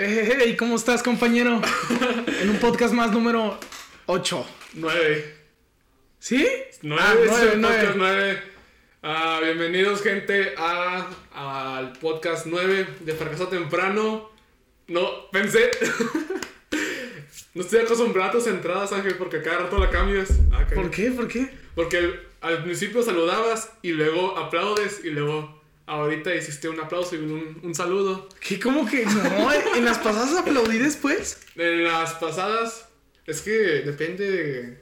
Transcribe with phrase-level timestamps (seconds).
[0.00, 1.60] Hey, ¿cómo estás, compañero?
[2.42, 3.58] en un podcast más número
[4.06, 4.46] 8.
[4.74, 5.34] 9.
[6.20, 6.46] ¿Sí?
[6.82, 7.76] 9, Ah, nueve, nueve.
[7.78, 8.42] podcast 9.
[9.02, 14.30] Ah, bienvenidos, gente, a, al podcast 9 de Fracaso Temprano.
[14.86, 15.68] No, pensé.
[17.54, 20.28] no estoy acostumbrado a tus entradas, Ángel, porque cada rato la cambias.
[20.52, 20.64] Ah.
[20.74, 21.10] ¿Por qué?
[21.10, 21.50] ¿Por qué?
[21.74, 25.57] Porque el- al principio saludabas y luego aplaudes y luego
[25.88, 28.28] ahorita hiciste un aplauso y un, un saludo.
[28.40, 28.60] ¿Qué?
[28.60, 29.50] ¿Cómo que no?
[29.74, 31.40] ¿En las pasadas aplaudí después?
[31.56, 32.88] En las pasadas,
[33.26, 34.78] es que depende de,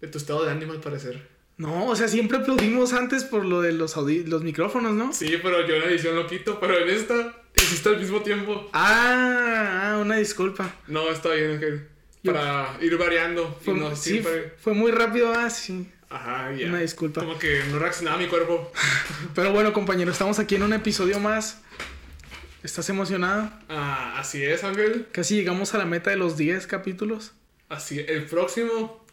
[0.00, 1.28] de tu estado de ánimo al parecer.
[1.56, 5.12] No, o sea, siempre aplaudimos antes por lo de los, los micrófonos, ¿no?
[5.12, 8.68] Sí, pero yo en la edición lo quito, pero en esta hiciste al mismo tiempo.
[8.72, 10.74] Ah, ah, una disculpa.
[10.88, 11.88] No, está bien, Ángel.
[12.24, 14.54] Yo- Para ir variando y Fue, no sí, siempre.
[14.58, 15.86] fue muy rápido, ah, sí.
[16.10, 16.68] Ajá, ya.
[16.68, 17.20] Una disculpa.
[17.20, 18.72] Como que no reaccionaba mi cuerpo.
[19.34, 21.60] Pero bueno, compañero, estamos aquí en un episodio más.
[22.62, 23.50] ¿Estás emocionado?
[23.68, 25.06] Ah, así es, Ángel.
[25.12, 27.32] Casi llegamos a la meta de los 10 capítulos.
[27.68, 29.04] Así, el próximo.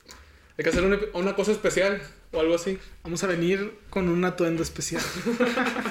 [0.58, 2.80] Hay que hacer una, una cosa especial o algo así.
[3.04, 5.04] Vamos a venir con un atuendo especial.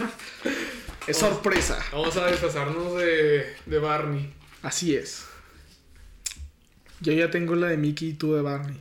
[1.07, 1.79] es sorpresa.
[1.93, 4.33] Vamos a disfrazarnos de, de Barney.
[4.63, 5.27] Así es.
[7.01, 8.81] Yo ya tengo la de Mickey y tú de Barney.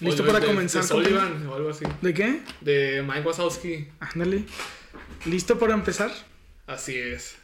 [0.00, 0.82] ¿Listo para de- comenzar?
[0.82, 1.20] De compañero?
[1.20, 1.84] Sullivan o algo así.
[2.00, 2.40] ¿De qué?
[2.60, 3.88] De Mike Wazowski.
[4.00, 4.44] Ándale.
[5.26, 6.10] ¿Listo para empezar?
[6.66, 7.36] Así es.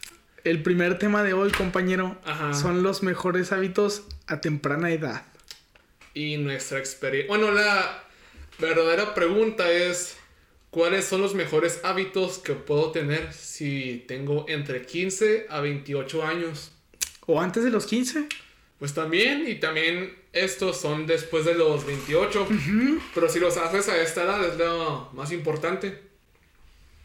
[0.45, 2.55] El primer tema de hoy, compañero, Ajá.
[2.55, 5.25] son los mejores hábitos a temprana edad.
[6.15, 7.29] Y nuestra experiencia.
[7.29, 8.05] Bueno, la
[8.59, 10.17] verdadera pregunta es:
[10.71, 16.73] ¿cuáles son los mejores hábitos que puedo tener si tengo entre 15 a 28 años?
[17.27, 18.29] ¿O antes de los 15?
[18.79, 22.47] Pues también, y también estos son después de los 28.
[23.15, 26.03] Pero si los haces a esta edad es lo más importante.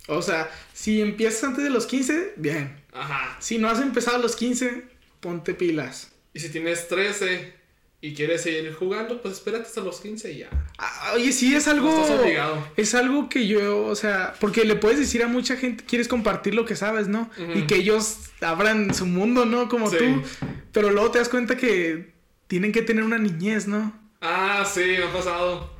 [0.07, 2.81] O sea, si empiezas antes de los 15, bien.
[2.91, 3.37] Ajá.
[3.39, 4.83] Si no has empezado a los 15,
[5.21, 6.11] ponte pilas.
[6.33, 7.60] Y si tienes 13
[8.01, 10.49] y quieres seguir jugando, pues espérate hasta los 15 y ya.
[10.79, 11.89] Ah, Oye, sí, es algo.
[11.91, 12.67] No estás obligado.
[12.75, 16.55] Es algo que yo, o sea, porque le puedes decir a mucha gente, quieres compartir
[16.55, 17.29] lo que sabes, ¿no?
[17.55, 19.69] Y que ellos abran su mundo, ¿no?
[19.69, 19.97] Como Sí.
[19.99, 20.23] tú.
[20.71, 22.11] Pero luego te das cuenta que
[22.47, 23.93] tienen que tener una niñez, ¿no?
[24.19, 25.71] Ah, sí, me ha pasado.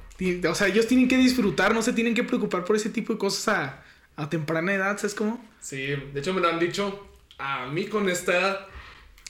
[0.48, 3.18] O sea, ellos tienen que disfrutar, no se tienen que preocupar por ese tipo de
[3.20, 3.84] cosas a,
[4.16, 5.44] a temprana edad, ¿sabes cómo?
[5.60, 7.08] Sí, de hecho me lo han dicho
[7.40, 8.68] a mí con esta edad.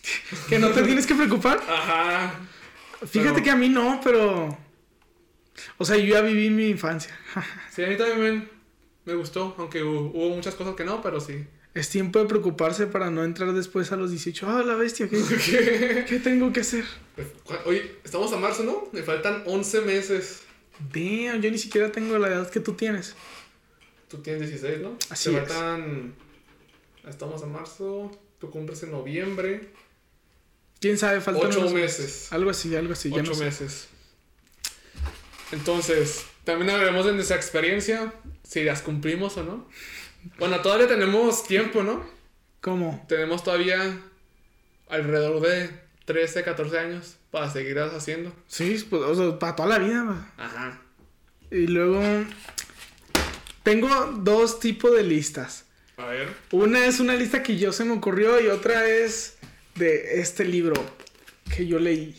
[0.50, 1.62] Que no te tienes que preocupar.
[1.70, 2.34] Ajá.
[3.06, 4.58] Fíjate Pero- que a mí no, pero.
[5.78, 7.18] O sea, yo ya viví mi infancia.
[7.72, 8.50] Sí, a mí también
[9.06, 11.46] me, gustó, aunque hu- hubo muchas cosas que no, pero sí.
[11.74, 14.50] Es tiempo de preocuparse para no entrar después a los 18.
[14.50, 16.84] Ah, la bestia, ¿qué, ¿qué tengo que hacer?
[17.66, 18.90] Oye, estamos a marzo, ¿no?
[18.92, 20.44] Me faltan 11 meses.
[20.94, 23.16] Damn, yo ni siquiera tengo la edad que tú tienes.
[24.10, 24.98] Tú tienes 16, ¿no?
[25.10, 25.48] Así Te es.
[25.48, 26.14] faltan...
[27.08, 29.70] Estamos a marzo, tú cumples en noviembre.
[30.82, 31.22] ¿Quién sabe?
[31.22, 32.28] Faltan 8 unos- meses.
[32.34, 33.10] Algo así, algo así.
[33.10, 33.46] ya 8 no sé.
[33.46, 33.88] meses.
[35.52, 39.70] Entonces, también hablaremos de nuestra experiencia, si las cumplimos o no.
[40.40, 42.06] Bueno, todavía tenemos tiempo, ¿no?
[42.62, 43.06] ¿Cómo?
[43.10, 44.00] Tenemos todavía
[44.90, 45.70] alrededor de
[46.06, 48.34] 13, 14 años para seguir haciendo.
[48.48, 50.04] Sí, pues, o sea, para toda la vida.
[50.04, 50.32] va.
[50.38, 50.82] Ajá.
[51.50, 52.02] Y luego.
[53.64, 53.88] Tengo
[54.18, 55.66] dos tipos de listas.
[55.98, 56.34] A ver.
[56.52, 59.36] Una es una lista que yo se me ocurrió y otra es
[59.76, 60.74] de este libro
[61.56, 62.16] que yo leí.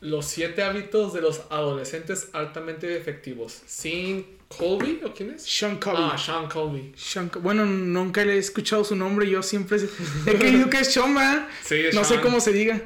[0.00, 3.62] Los siete hábitos de los adolescentes altamente efectivos.
[3.66, 5.42] Sin Colby, ¿o quién es?
[5.42, 6.02] Sean Covey.
[6.02, 6.92] Ah, Sean Colby.
[6.96, 9.28] Sean bueno, nunca le he escuchado su nombre.
[9.30, 9.78] Yo siempre
[10.26, 11.48] he querido que es Sean, ¿verdad?
[11.64, 12.82] Sí, es No sé cómo se diga,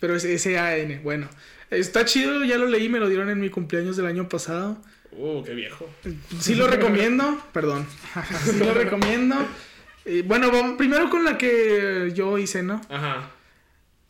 [0.00, 0.98] pero es S-A-N.
[1.04, 1.28] Bueno,
[1.70, 4.78] está chido, ya lo leí, me lo dieron en mi cumpleaños del año pasado.
[5.12, 5.88] Uh, qué viejo.
[6.40, 7.86] Sí lo recomiendo, perdón.
[8.44, 9.36] Sí lo recomiendo.
[10.10, 12.80] Eh, bueno, vamos primero con la que yo hice, ¿no?
[12.88, 13.30] Ajá.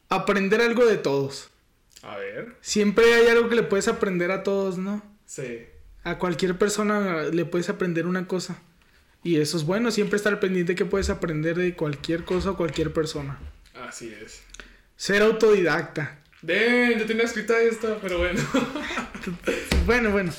[0.08, 1.50] Aprender algo de todos.
[2.02, 2.54] A ver.
[2.60, 5.02] Siempre hay algo que le puedes aprender a todos, ¿no?
[5.26, 5.66] Sí.
[6.04, 8.62] A cualquier persona le puedes aprender una cosa.
[9.24, 12.92] Y eso es bueno, siempre estar pendiente que puedes aprender de cualquier cosa o cualquier
[12.92, 13.36] persona.
[13.74, 14.44] Así es.
[14.94, 16.20] Ser autodidacta.
[16.42, 18.40] De, yo tenía escrita esta, pero bueno.
[19.84, 20.32] Bueno, bueno.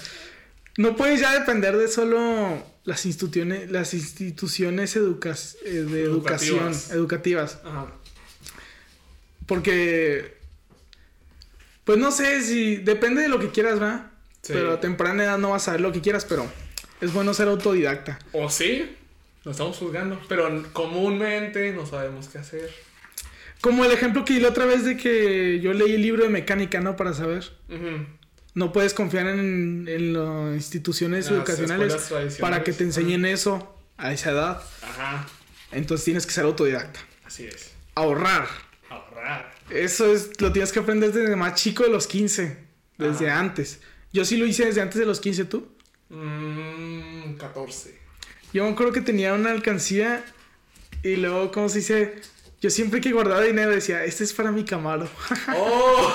[0.79, 5.35] No puedes ya depender de solo las instituciones, las instituciones educa-
[5.65, 6.91] eh, de educación Educativas.
[6.91, 7.59] educativas.
[7.65, 7.87] Ajá.
[9.45, 10.37] Porque,
[11.83, 14.11] pues no sé si depende de lo que quieras, ¿va?
[14.41, 14.53] Sí.
[14.53, 16.49] Pero a temprana edad no vas a saber lo que quieras, pero
[17.01, 18.19] es bueno ser autodidacta.
[18.31, 18.95] O sí,
[19.43, 20.17] lo estamos juzgando.
[20.29, 22.69] Pero comúnmente no sabemos qué hacer.
[23.59, 26.29] Como el ejemplo que di la otra vez de que yo leí el libro de
[26.29, 26.95] mecánica, ¿no?
[26.95, 27.51] Para saber.
[27.67, 28.05] Ujú.
[28.55, 32.09] No puedes confiar en, en las instituciones Las educacionales
[32.39, 34.63] para que te enseñen eso a esa edad.
[34.81, 35.27] Ajá.
[35.71, 36.99] Entonces tienes que ser autodidacta.
[37.25, 37.71] Así es.
[37.95, 38.47] ahorrar.
[38.89, 39.53] Ahorrar.
[39.69, 42.57] Eso es, lo tienes que aprender desde más chico de los 15,
[42.97, 43.39] desde Ajá.
[43.39, 43.81] antes.
[44.11, 45.71] Yo sí lo hice desde antes de los 15, ¿tú?
[46.09, 47.99] Mmm, 14.
[48.51, 50.25] Yo me acuerdo que tenía una alcancía
[51.03, 52.15] y luego, ¿cómo se dice?
[52.61, 55.07] Yo siempre que guardaba dinero decía, este es para mi Camaro.
[55.55, 56.13] ¡Oh!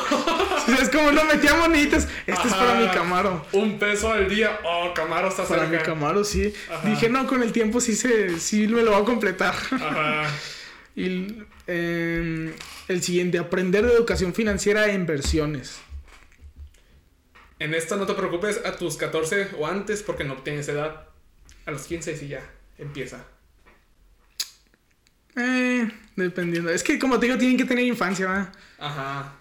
[0.79, 3.47] es como no metía monitas, este es para mi Camaro.
[3.53, 4.61] Un peso al día.
[4.63, 5.79] ¡Oh, Camaro está Para mi!
[5.79, 6.53] Camaro, sí.
[6.71, 6.87] Ajá.
[6.87, 9.55] Dije, no, con el tiempo sí, se, sí me lo va a completar.
[9.71, 10.31] Ajá.
[10.95, 12.53] y em,
[12.89, 15.81] el siguiente, aprender de educación financiera e inversiones.
[17.59, 21.07] En esta no te preocupes a tus 14 o antes porque no tienes edad.
[21.65, 22.43] A los 15 sí ya
[22.77, 23.25] empieza.
[25.37, 26.71] Eh, dependiendo.
[26.71, 28.53] Es que como te digo, tienen que tener infancia, ¿va?
[28.79, 29.35] Ajá.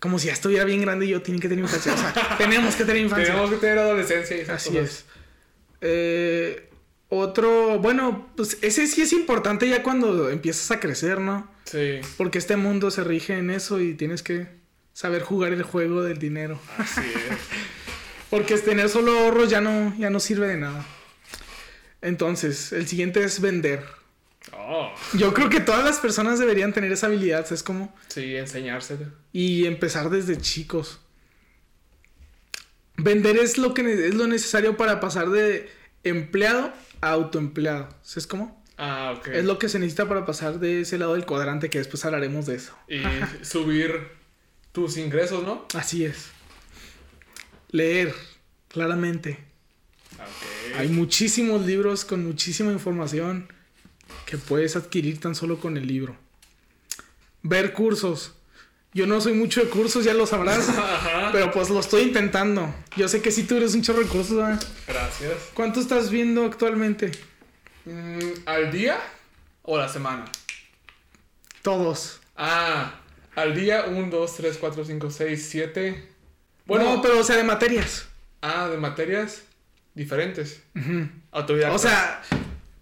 [0.00, 1.92] Como si ya estuviera bien grande y yo, tienen que tener infancia.
[1.92, 3.28] O sea, tenemos que tener infancia.
[3.28, 4.84] Tenemos que tener adolescencia y esas Así cosas.
[4.84, 5.04] es.
[5.80, 6.68] Eh,
[7.08, 11.50] otro, bueno, pues ese sí es importante ya cuando empiezas a crecer, ¿no?
[11.64, 14.46] Sí, Porque este mundo se rige en eso y tienes que
[14.92, 16.60] saber jugar el juego del dinero.
[16.76, 17.38] así es.
[18.30, 20.84] Porque tener solo ahorros ya no, ya no sirve de nada.
[22.02, 23.84] Entonces, el siguiente es vender.
[24.52, 29.06] Oh, Yo creo que todas las personas deberían tener esa habilidad, es como sí, enseñárselo.
[29.32, 31.00] y empezar desde chicos.
[32.96, 35.70] Vender es lo que es lo necesario para pasar de
[36.02, 37.88] empleado a autoempleado.
[38.02, 38.62] ¿Sabes cómo?
[38.76, 39.28] Ah, ok.
[39.28, 42.46] Es lo que se necesita para pasar de ese lado del cuadrante, que después hablaremos
[42.46, 42.76] de eso.
[42.88, 43.00] Y
[43.44, 44.08] subir
[44.72, 45.66] tus ingresos, ¿no?
[45.74, 46.26] Así es.
[47.70, 48.14] Leer,
[48.68, 49.38] claramente.
[50.14, 50.76] Ok.
[50.78, 53.52] Hay muchísimos libros con muchísima información
[54.26, 56.16] que puedes adquirir tan solo con el libro.
[57.42, 58.34] Ver cursos.
[58.94, 60.68] Yo no soy mucho de cursos, ya lo sabrás.
[60.70, 61.30] Ajá.
[61.32, 62.74] pero pues lo estoy intentando.
[62.96, 64.62] Yo sé que sí tú eres un chorro de cursos, ¿verdad?
[64.86, 65.34] Gracias.
[65.54, 67.12] ¿Cuánto estás viendo actualmente?
[67.84, 68.98] Mm, ¿Al día
[69.62, 70.24] o la semana?
[71.62, 72.20] Todos.
[72.36, 73.00] Ah,
[73.34, 76.08] al día 1, 2, 3, 4, 5, 6, 7.
[76.66, 78.06] Bueno, Bueno, pero o sea, de materias.
[78.42, 79.42] ah, de materias
[79.94, 80.62] diferentes.
[80.74, 81.08] Ujú.
[81.32, 81.74] Autodidacta.
[81.74, 82.22] O sea,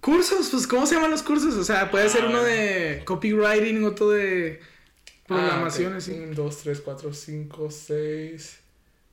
[0.06, 1.54] cursos, pues ¿cómo se llaman los cursos?
[1.56, 2.28] O sea, puede ser Ah.
[2.28, 4.60] uno de copywriting, otro de
[5.26, 6.12] programación, así.
[6.12, 8.58] 1, 2, 3, 4, 5, 6,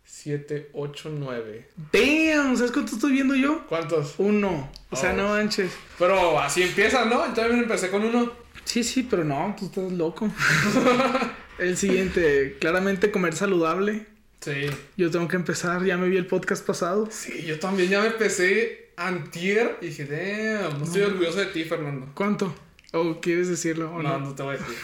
[0.05, 1.67] 7, 8, 9.
[1.91, 3.65] Damn, ¿sabes cuánto estoy viendo yo?
[3.67, 4.13] ¿Cuántos?
[4.19, 4.71] Uno.
[4.91, 5.17] O sea, Oh.
[5.17, 5.71] no manches.
[5.97, 7.19] Pero así empiezan, ¿no?
[7.33, 8.31] También empecé con uno.
[8.63, 10.29] Sí, sí, pero no, tú estás loco.
[11.59, 14.05] el siguiente, claramente comer saludable.
[14.41, 14.67] Sí.
[14.97, 17.07] Yo tengo que empezar, ya me vi el podcast pasado.
[17.11, 21.63] Sí, yo también ya me empecé antier y dije, damn, no estoy orgulloso de ti,
[21.63, 22.09] Fernando.
[22.13, 22.55] ¿Cuánto?
[22.91, 24.19] ¿O quieres decirlo o No, no?
[24.27, 24.75] no te voy a decir.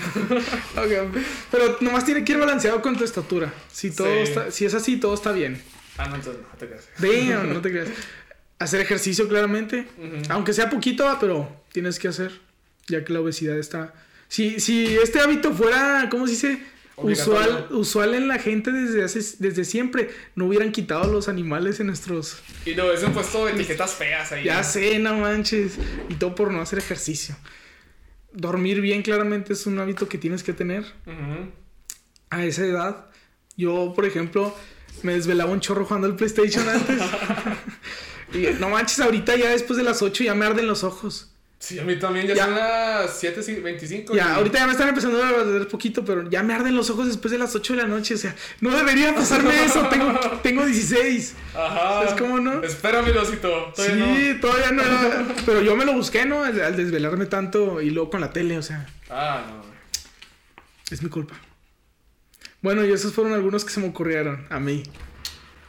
[1.12, 1.22] Ok,
[1.52, 3.54] Pero nomás tiene que ir balanceado con tu estatura.
[3.72, 4.20] Si todo Sí.
[4.32, 5.62] está, si es así, todo está bien.
[5.98, 6.90] Ah, no, entonces no te creas.
[6.98, 7.90] Damn, no te creas.
[8.58, 9.88] Hacer ejercicio claramente.
[10.30, 12.32] Aunque sea poquito, ah, pero tienes que hacer.
[12.88, 13.94] Ya que la obesidad está.
[14.28, 16.64] Si, si este hábito fuera, ¿cómo se dice?
[17.02, 20.10] Usual, usual en la gente desde hace, desde siempre.
[20.36, 22.38] No hubieran quitado los animales en nuestros.
[22.66, 24.44] Y lo hubiesen puesto etiquetas feas ahí.
[24.44, 25.78] Ya sé, no manches.
[26.10, 27.36] Y todo por no hacer ejercicio.
[28.32, 30.86] Dormir bien claramente es un hábito que tienes que tener
[32.30, 33.06] a esa edad.
[33.58, 34.56] Yo, por ejemplo,
[35.04, 37.02] me desvelaba un chorro jugando al PlayStation antes.
[38.34, 41.34] y no manches, ahorita ya después de las 8 ya me arden los ojos.
[41.60, 42.46] Sí, a mí también ya, Ya.
[42.46, 44.16] son las 7.25.
[44.16, 46.90] Ya, y- ahorita ya me están empezando a doler poquito, pero ya me arden los
[46.90, 48.14] ojos después de las 8 de la noche.
[48.14, 49.86] O sea, no debería pasarme eso.
[49.90, 51.36] Tengo, tengo 16.
[51.54, 52.06] Ajá.
[52.06, 52.64] ¿Sabes cómo no?
[52.64, 53.74] Espérame, Losito.
[53.76, 54.40] Todavía sí, no.
[54.40, 54.84] todavía no.
[55.46, 56.46] Pero yo me lo busqué, ¿no?
[56.46, 59.62] Al, al desvelarme tanto y luego con la tele, o sea, Ah, no.
[60.90, 61.36] es mi culpa.
[62.62, 64.84] Bueno, y esos fueron algunos que se me ocurrieron a mí.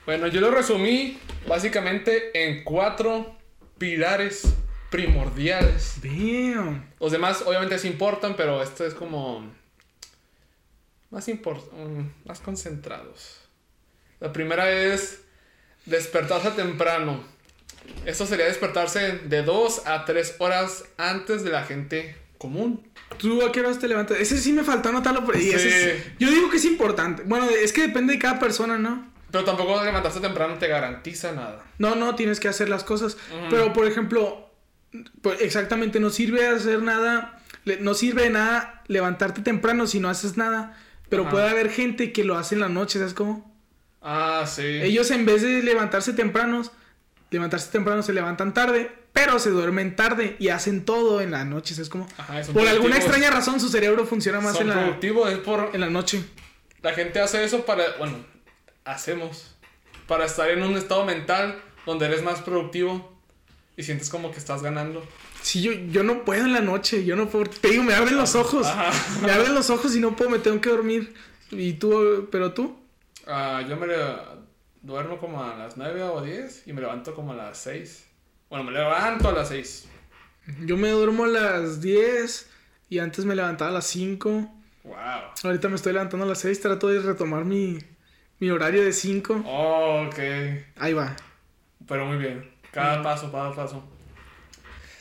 [0.07, 1.19] Bueno, yo lo resumí
[1.49, 3.37] básicamente en cuatro
[3.79, 4.43] pilares
[4.91, 5.95] primordiales.
[6.03, 6.85] Damn.
[7.01, 9.49] Los demás obviamente sí importan, pero esto es como
[11.11, 13.39] más import mm, más concentrados.
[14.21, 15.23] La primera es
[15.87, 17.23] despertarse temprano.
[18.05, 22.87] Esto sería despertarse de 2 a 3 horas antes de la gente común.
[23.19, 24.19] ¿Tú a qué horas te levantas?
[24.19, 25.37] Ese sí me faltó anotarlo por.
[25.37, 25.51] Sí.
[25.51, 27.23] ese es- yo digo que es importante.
[27.25, 29.11] Bueno, es que depende de cada persona, ¿no?
[29.31, 31.65] Pero tampoco levantarse temprano te garantiza nada.
[31.79, 33.17] No, no, tienes que hacer las cosas.
[33.49, 34.50] Pero, por ejemplo,
[35.23, 37.41] pues, exactamente, no sirve hacer nada,
[37.81, 40.77] no sirve de nada levantarte temprano si no haces nada.
[41.09, 41.31] Pero Ajá.
[41.33, 43.53] puede haber gente que lo hace en la noche, ¿sabes cómo?
[44.01, 44.63] Ah, sí.
[44.63, 46.71] Ellos en vez de levantarse tempranos,
[47.31, 51.75] levantarse temprano se levantan tarde, pero se duermen tarde y hacen todo en la noche,
[51.75, 52.07] ¿sabes cómo?
[52.17, 55.71] Ajá, Por alguna extraña razón su cerebro funciona más Son en la, productivos, es por
[55.73, 56.25] en la noche.
[56.83, 58.25] La gente hace eso para, bueno,
[58.85, 59.57] hacemos,
[60.07, 63.20] para estar en un estado mental donde eres más productivo.
[63.81, 65.03] Y sientes como que estás ganando.
[65.43, 67.47] Sí, yo, yo no puedo en la noche, yo no puedo.
[67.47, 68.67] Te digo, me arden los ojos.
[68.67, 68.93] Ajá.
[69.23, 71.15] Me arden los ojos y no puedo, me tengo que dormir.
[71.51, 72.79] ¿Y tú, pero tú?
[73.27, 73.87] Ah, yo me
[74.83, 78.07] duermo como a las 9 o 10 y me levanto como a las 6.
[78.51, 79.89] Bueno, me levanto a las 6.
[80.67, 82.51] Yo me duermo a las 10
[82.91, 84.55] y antes me levantaba a las 5.
[84.85, 84.97] Wow.
[85.43, 87.79] Ahorita me estoy levantando a las 6, trato de retomar mi,
[88.39, 89.43] mi horario de 5.
[89.47, 90.19] Oh, ok.
[90.77, 91.17] Ahí va.
[91.89, 92.60] Pero muy bien.
[92.73, 93.83] Cada paso, cada paso.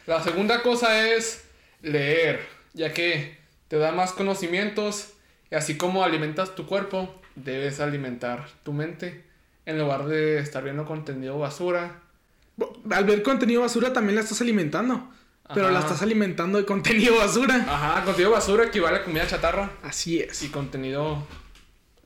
[0.07, 1.45] La segunda cosa es
[1.81, 5.13] leer, ya que te da más conocimientos
[5.51, 9.23] y así como alimentas tu cuerpo, debes alimentar tu mente
[9.65, 11.99] en lugar de estar viendo contenido basura.
[12.91, 15.09] Al ver contenido basura también la estás alimentando.
[15.53, 17.65] Pero la estás alimentando de contenido basura.
[17.67, 20.43] Ajá, contenido basura equivale a comida chatarra Así es.
[20.43, 21.23] y contenido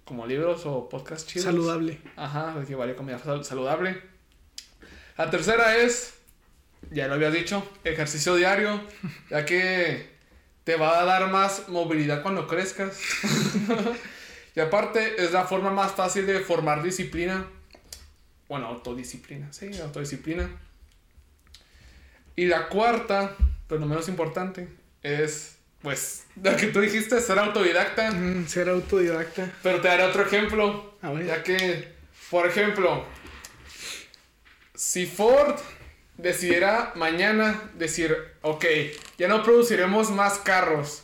[0.05, 1.45] como libros o podcast chidos.
[1.45, 1.99] Saludable.
[2.15, 4.01] Ajá, equivale a comida sal- saludable.
[5.17, 6.15] La tercera es,
[6.91, 8.81] ya lo habías dicho, ejercicio diario,
[9.29, 10.13] ya que
[10.63, 12.99] te va a dar más movilidad cuando crezcas.
[14.55, 17.45] y aparte es la forma más fácil de formar disciplina.
[18.47, 20.49] Bueno, autodisciplina, sí, autodisciplina.
[22.35, 23.35] Y la cuarta,
[23.67, 24.67] pero no menos importante,
[25.03, 28.11] es, pues, la que tú dijiste, ser autodidacta.
[28.11, 29.51] Mm, ser autodidacta.
[29.61, 30.95] Pero te daré otro ejemplo.
[31.01, 31.27] A ver.
[31.27, 31.93] Ya que,
[32.31, 33.05] por ejemplo,
[34.75, 35.55] si Ford
[36.17, 38.65] decidiera mañana decir, ok,
[39.17, 41.03] ya no produciremos más carros,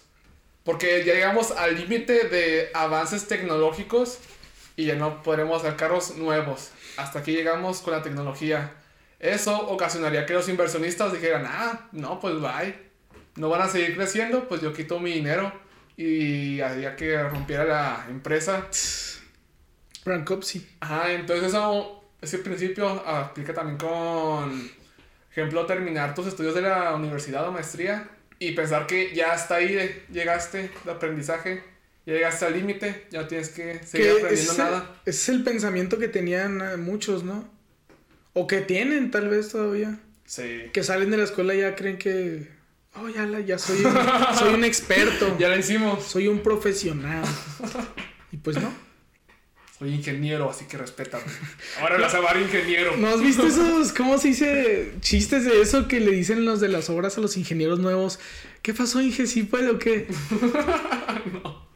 [0.64, 4.20] porque ya llegamos al límite de avances tecnológicos
[4.76, 6.72] y ya no podremos hacer carros nuevos.
[6.98, 8.76] Hasta aquí llegamos con la tecnología.
[9.20, 12.76] Eso ocasionaría que los inversionistas dijeran, ah, no, pues bye.
[13.36, 15.52] No van a seguir creciendo, pues yo quito mi dinero
[15.98, 18.68] y haría que rompiera la empresa.
[20.04, 20.66] Francopsy.
[20.80, 24.70] Ajá, entonces eso, ese principio aplica también con,
[25.32, 28.10] ejemplo, terminar tus estudios de la universidad o maestría
[28.40, 31.64] y pensar que ya hasta ahí de- llegaste de aprendizaje,
[32.06, 34.96] ya llegaste al límite, ya no tienes que seguir Que aprendiendo ese, nada.
[35.06, 37.48] ese es el pensamiento que tenían eh, muchos, ¿no?
[38.34, 40.00] O que tienen tal vez todavía.
[40.26, 40.64] Sí.
[40.74, 42.48] Que salen de la escuela y ya creen que...
[42.96, 43.94] Oh, ya, la- ya soy, un,
[44.38, 45.38] soy un experto.
[45.38, 46.04] Ya lo hicimos.
[46.06, 47.24] Soy un profesional.
[48.32, 48.72] Y pues no.
[49.80, 51.24] Soy ingeniero, así que respétame.
[51.80, 52.98] Ahora la sabar ingeniero.
[52.98, 56.68] ¿No has visto esos, cómo se dice, chistes de eso que le dicen los de
[56.68, 58.20] las obras a los ingenieros nuevos?
[58.62, 59.26] ¿Qué pasó, Inge?
[59.26, 60.08] ¿Sí puede o qué?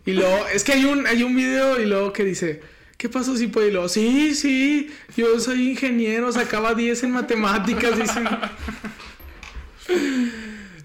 [0.06, 2.60] Y luego, es que hay un, hay un video y luego que dice,
[2.98, 3.70] ¿qué pasó si puede?
[3.70, 8.28] Y luego, sí, sí, yo soy ingeniero, sacaba 10 en matemáticas, dicen.
[9.88, 10.32] Ay,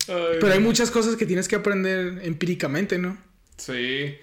[0.06, 3.18] Pero hay muchas cosas que tienes que aprender empíricamente, ¿no?
[3.56, 4.16] Sí.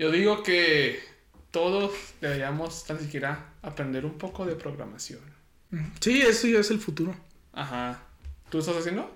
[0.00, 1.09] Yo digo que
[1.50, 5.20] todos deberíamos tan siquiera aprender un poco de programación.
[6.00, 7.14] Sí, eso ya es el futuro.
[7.52, 8.02] Ajá.
[8.50, 9.14] ¿Tú estás haciendo?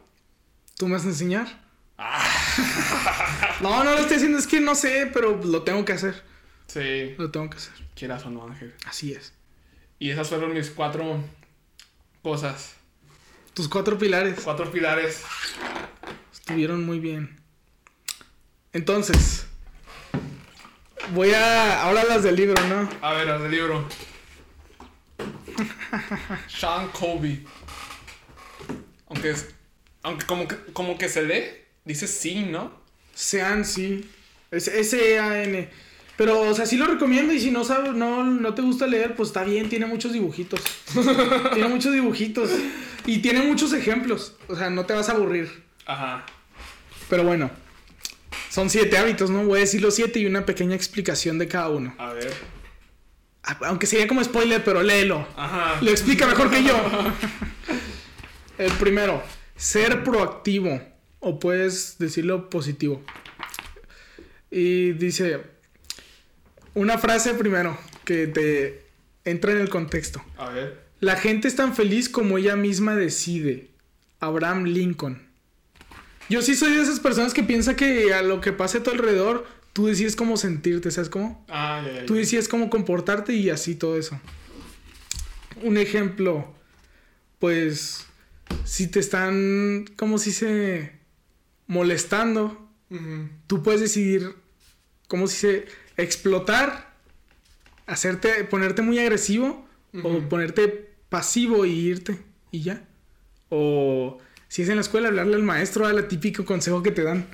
[0.77, 1.63] ¿Tú me vas a enseñar?
[3.61, 6.23] No, no lo estoy haciendo, es que no sé, pero lo tengo que hacer.
[6.67, 7.15] Sí.
[7.19, 7.73] Lo tengo que hacer.
[7.95, 8.75] Quieras o no, Ángel.
[8.85, 9.33] Así es.
[9.99, 11.23] Y esas fueron mis cuatro
[12.23, 12.75] cosas.
[13.55, 15.23] Tus cuatro pilares Cuatro pilares.
[16.33, 17.41] estuvieron muy bien.
[18.73, 19.44] Entonces,
[21.13, 21.83] voy a.
[21.83, 22.89] Ahora las del libro, ¿no?
[23.03, 23.87] A ver, las del libro.
[26.49, 27.45] Sean Colby.
[29.09, 29.55] Aunque es.
[30.03, 31.45] Aunque como que, como que se lee,
[31.85, 32.73] dice sí, ¿no?
[33.15, 34.11] Sean, sí.
[34.51, 35.71] Es S-E-A-N.
[36.17, 39.17] Pero, o sea, sí lo recomiendo y si no sabes, no, no te gusta leer,
[39.17, 40.61] pues está bien, tiene muchos dibujitos.
[41.55, 42.51] tiene muchos dibujitos.
[43.07, 44.37] Y tiene muchos ejemplos.
[44.49, 45.65] O sea, no te vas a aburrir.
[45.87, 46.25] Ajá.
[47.09, 47.51] Pero bueno,
[48.55, 49.45] son siete hábitos, ¿no?
[49.45, 51.93] Voy a decir los siete y una pequeña explicación de cada uno.
[51.99, 52.33] A ver.
[53.43, 55.27] Ah, Aunque sería como spoiler, pero léelo.
[55.35, 55.81] Ajá.
[55.83, 56.77] Lo explica mejor que yo.
[58.59, 59.21] El primero,
[59.57, 60.81] ser proactivo.
[61.19, 63.03] O puedes decirlo positivo.
[64.53, 65.41] Y dice,
[66.75, 68.85] una frase primero que te
[69.25, 70.25] entra en el contexto.
[70.37, 70.85] A ver.
[71.01, 73.71] La gente es tan feliz como ella misma decide.
[74.21, 75.34] Abraham Lincoln.
[76.29, 78.91] Yo sí soy de esas personas que piensa que a lo que pase a tu
[78.91, 81.45] alrededor, tú decides cómo sentirte, ¿sabes cómo?
[81.49, 82.07] Ah, ya, ya.
[82.07, 84.19] Tú decides cómo comportarte y así todo eso.
[85.63, 86.55] Un ejemplo,
[87.39, 88.07] pues,
[88.65, 90.93] si te están, como si se
[91.67, 92.69] molestando,
[93.47, 94.35] tú puedes decidir,
[95.09, 95.67] como si se
[95.97, 96.95] explotar,
[97.87, 99.67] hacerte, ponerte muy agresivo
[100.03, 102.19] o ponerte pasivo y irte
[102.51, 102.85] y ya.
[103.51, 107.27] O si es en la escuela, hablarle al maestro, al típico consejo que te dan.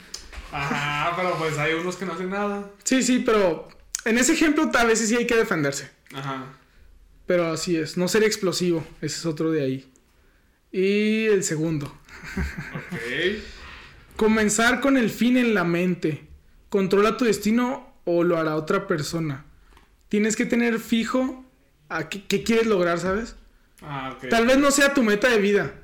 [0.53, 2.71] Ajá, pero pues hay unos que no hacen nada.
[2.85, 3.69] Sí, sí, pero
[4.05, 5.91] en ese ejemplo a veces sí hay que defenderse.
[6.15, 6.47] Ajá.
[7.27, 9.93] Pero así es, no ser explosivo, ese es otro de ahí.
[10.73, 11.87] Y el segundo.
[11.87, 13.43] Ok.
[14.17, 16.27] Comenzar con el fin en la mente.
[16.69, 19.45] Controla tu destino o lo hará otra persona.
[20.09, 21.45] Tienes que tener fijo
[21.89, 23.37] a qué, qué quieres lograr, ¿sabes?
[23.83, 24.29] Ah, ok.
[24.29, 25.75] Tal vez no sea tu meta de vida.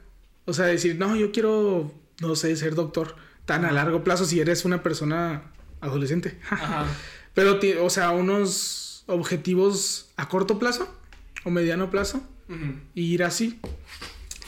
[0.47, 3.17] O sea, decir, no, yo quiero, no sé, ser doctor.
[3.45, 6.39] Tan a largo plazo si eres una persona adolescente.
[6.51, 6.87] Ajá.
[7.35, 10.93] Pero, o sea, unos objetivos a corto plazo
[11.45, 12.23] o mediano plazo
[12.95, 13.61] y ir así.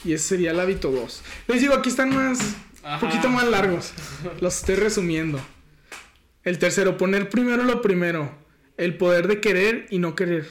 [0.03, 1.21] Y ese sería el hábito 2.
[1.47, 2.39] Les digo, aquí están más,
[2.83, 3.93] un poquito más largos.
[4.41, 5.39] Los estoy resumiendo.
[6.43, 8.31] El tercero, poner primero lo primero.
[8.77, 10.47] El poder de querer y no querer.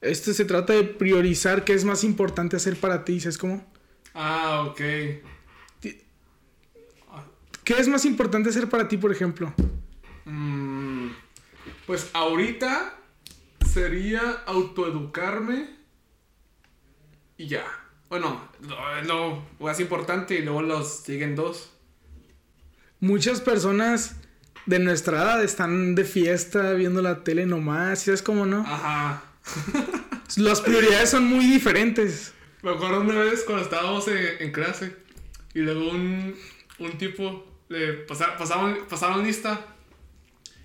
[0.00, 3.20] Este se trata de priorizar qué es más importante hacer para ti.
[3.20, 3.66] ¿Sabes cómo?
[4.18, 4.80] Ah, ok.
[7.64, 9.52] ¿Qué es más importante hacer para ti, por ejemplo?
[10.24, 11.08] Mm,
[11.86, 12.94] pues ahorita
[13.72, 15.68] sería autoeducarme
[17.36, 17.64] y ya.
[18.08, 21.72] Bueno, lo, lo más importante y luego los siguen dos.
[23.00, 24.16] Muchas personas
[24.64, 28.04] de nuestra edad están de fiesta viendo la tele nomás.
[28.04, 28.60] ¿Sabes cómo no?
[28.60, 29.24] Ajá.
[30.36, 32.32] Las prioridades son muy diferentes.
[32.66, 34.96] Me acuerdo una vez cuando estábamos en, en clase
[35.54, 36.34] y luego un,
[36.80, 39.64] un tipo le pasa- pasaban, pasaban lista.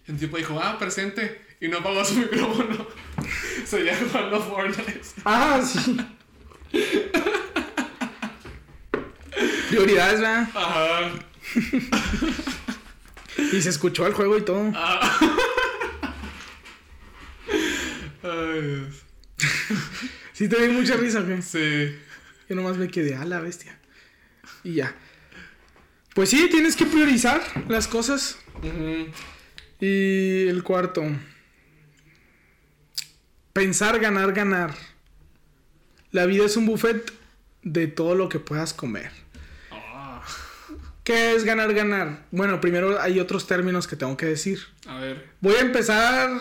[0.07, 1.45] Y un tipo dijo, ah, presente.
[1.61, 2.87] Y no apagó su micrófono.
[3.65, 5.01] Seguía jugando Fortnite.
[5.25, 5.95] Ah, sí.
[9.69, 10.49] Prioridades, ¿verdad?
[10.55, 11.11] Ajá.
[13.53, 14.71] Y se escuchó el juego y todo.
[18.23, 19.03] Ay, Dios.
[20.41, 21.39] Sí te dio mucha risa, ¿qué?
[21.43, 21.95] Sí.
[22.49, 23.77] Yo nomás me quedé a la bestia.
[24.63, 24.95] Y ya.
[26.15, 28.39] Pues sí, tienes que priorizar las cosas.
[29.79, 31.03] Y el cuarto.
[33.53, 34.73] Pensar, ganar, ganar.
[36.09, 37.13] La vida es un buffet
[37.61, 39.11] de todo lo que puedas comer.
[39.69, 40.23] Ah,
[41.03, 42.25] ¿Qué es ganar, ganar?
[42.31, 44.57] Bueno, primero hay otros términos que tengo que decir.
[44.87, 45.23] a ver.
[45.39, 46.31] Voy a empezar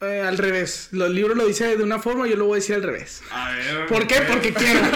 [0.00, 0.88] eh, al revés.
[0.92, 3.22] Los libros lo dice de una forma, yo lo voy a decir al revés.
[3.30, 3.86] A ver.
[3.86, 4.22] ¿Por qué?
[4.22, 4.80] Porque quiero.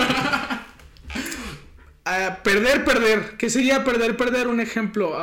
[2.06, 3.36] Ah, perder, perder.
[3.38, 4.48] ¿Qué sería perder, perder?
[4.48, 5.16] Un ejemplo.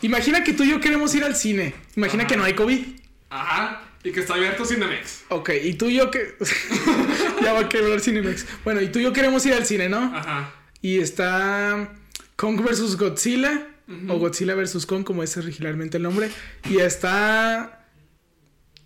[0.00, 1.74] imagina que tú y yo queremos ir al cine.
[1.94, 2.30] Imagina Ajá.
[2.30, 2.80] que no hay COVID.
[3.28, 3.82] Ajá.
[4.02, 5.24] Y que está abierto Cinemex.
[5.28, 6.36] Ok, y tú y yo que...
[7.42, 8.46] ya va a quebrar Cinemex.
[8.64, 10.16] Bueno, y tú y yo queremos ir al cine, ¿no?
[10.16, 10.54] Ajá.
[10.80, 11.92] Y está
[12.36, 12.96] Kong vs.
[12.96, 13.66] Godzilla.
[14.08, 14.86] O Godzilla vs.
[14.86, 16.30] Kong, como es originalmente el nombre.
[16.70, 17.79] Y está...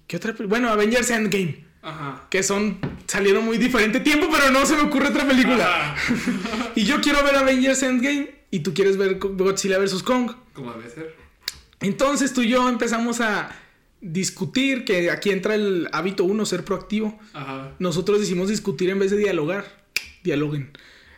[0.07, 0.35] ¿Qué otra?
[0.47, 1.65] Bueno, Avengers Endgame.
[1.83, 2.27] Ajá.
[2.31, 2.79] Que son...
[3.07, 5.95] Salieron muy diferente tiempo, pero no se me ocurre otra película.
[6.75, 8.35] Y yo quiero ver Avengers Endgame.
[8.51, 10.03] Y tú quieres ver Godzilla vs.
[10.03, 10.33] Kong.
[10.53, 11.17] Como debe ser.
[11.81, 13.51] Entonces tú y yo empezamos a
[14.01, 17.19] discutir, que aquí entra el hábito uno, ser proactivo.
[17.33, 17.75] Ajá.
[17.79, 19.85] Nosotros decimos discutir en vez de dialogar.
[20.23, 20.71] Dialoguen.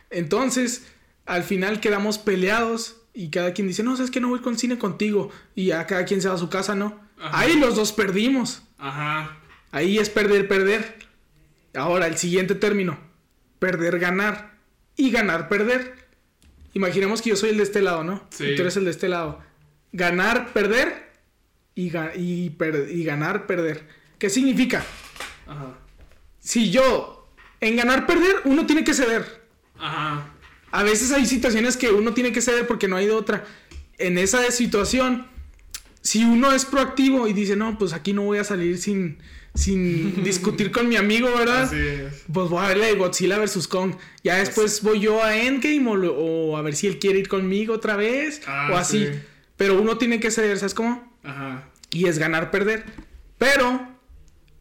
[0.09, 0.87] Entonces,
[1.25, 4.77] al final quedamos peleados y cada quien dice, no, sabes que no voy con cine
[4.77, 5.31] contigo.
[5.55, 6.99] Y ya cada quien se va a su casa, ¿no?
[7.19, 7.39] Ajá.
[7.39, 8.63] Ahí los dos perdimos.
[8.77, 9.37] Ajá.
[9.71, 10.95] Ahí es perder, perder.
[11.75, 12.97] Ahora, el siguiente término.
[13.59, 14.55] Perder, ganar.
[14.95, 15.95] Y ganar, perder.
[16.73, 18.25] Imaginemos que yo soy el de este lado, ¿no?
[18.29, 18.45] Sí.
[18.45, 19.41] Y tú eres el de este lado.
[19.91, 21.07] Ganar, perder.
[21.75, 23.87] Y, ga- y, per- y ganar, perder.
[24.17, 24.83] ¿Qué significa?
[25.45, 25.77] Ajá.
[26.39, 29.43] Si yo, en ganar, perder, uno tiene que ceder.
[29.77, 30.29] Ajá.
[30.71, 33.45] A veces hay situaciones que uno tiene que ceder porque no hay de otra.
[33.97, 35.27] En esa situación,
[36.07, 39.17] si uno es proactivo y dice, no, pues aquí no voy a salir sin,
[39.53, 41.63] sin discutir con mi amigo, ¿verdad?
[41.63, 42.23] Así es.
[42.31, 43.67] Pues voy a ver la de Godzilla vs.
[43.67, 43.95] Kong.
[44.23, 47.97] Ya después voy yo a Endgame o, a ver si él quiere ir conmigo otra
[47.97, 48.41] vez.
[48.47, 49.05] Ah, o así.
[49.05, 49.19] sí.
[49.57, 51.11] Pero uno tiene que ceder, ¿sabes cómo?
[51.23, 51.67] Ajá.
[51.91, 52.85] Y es ganar, perder.
[53.37, 53.85] Pero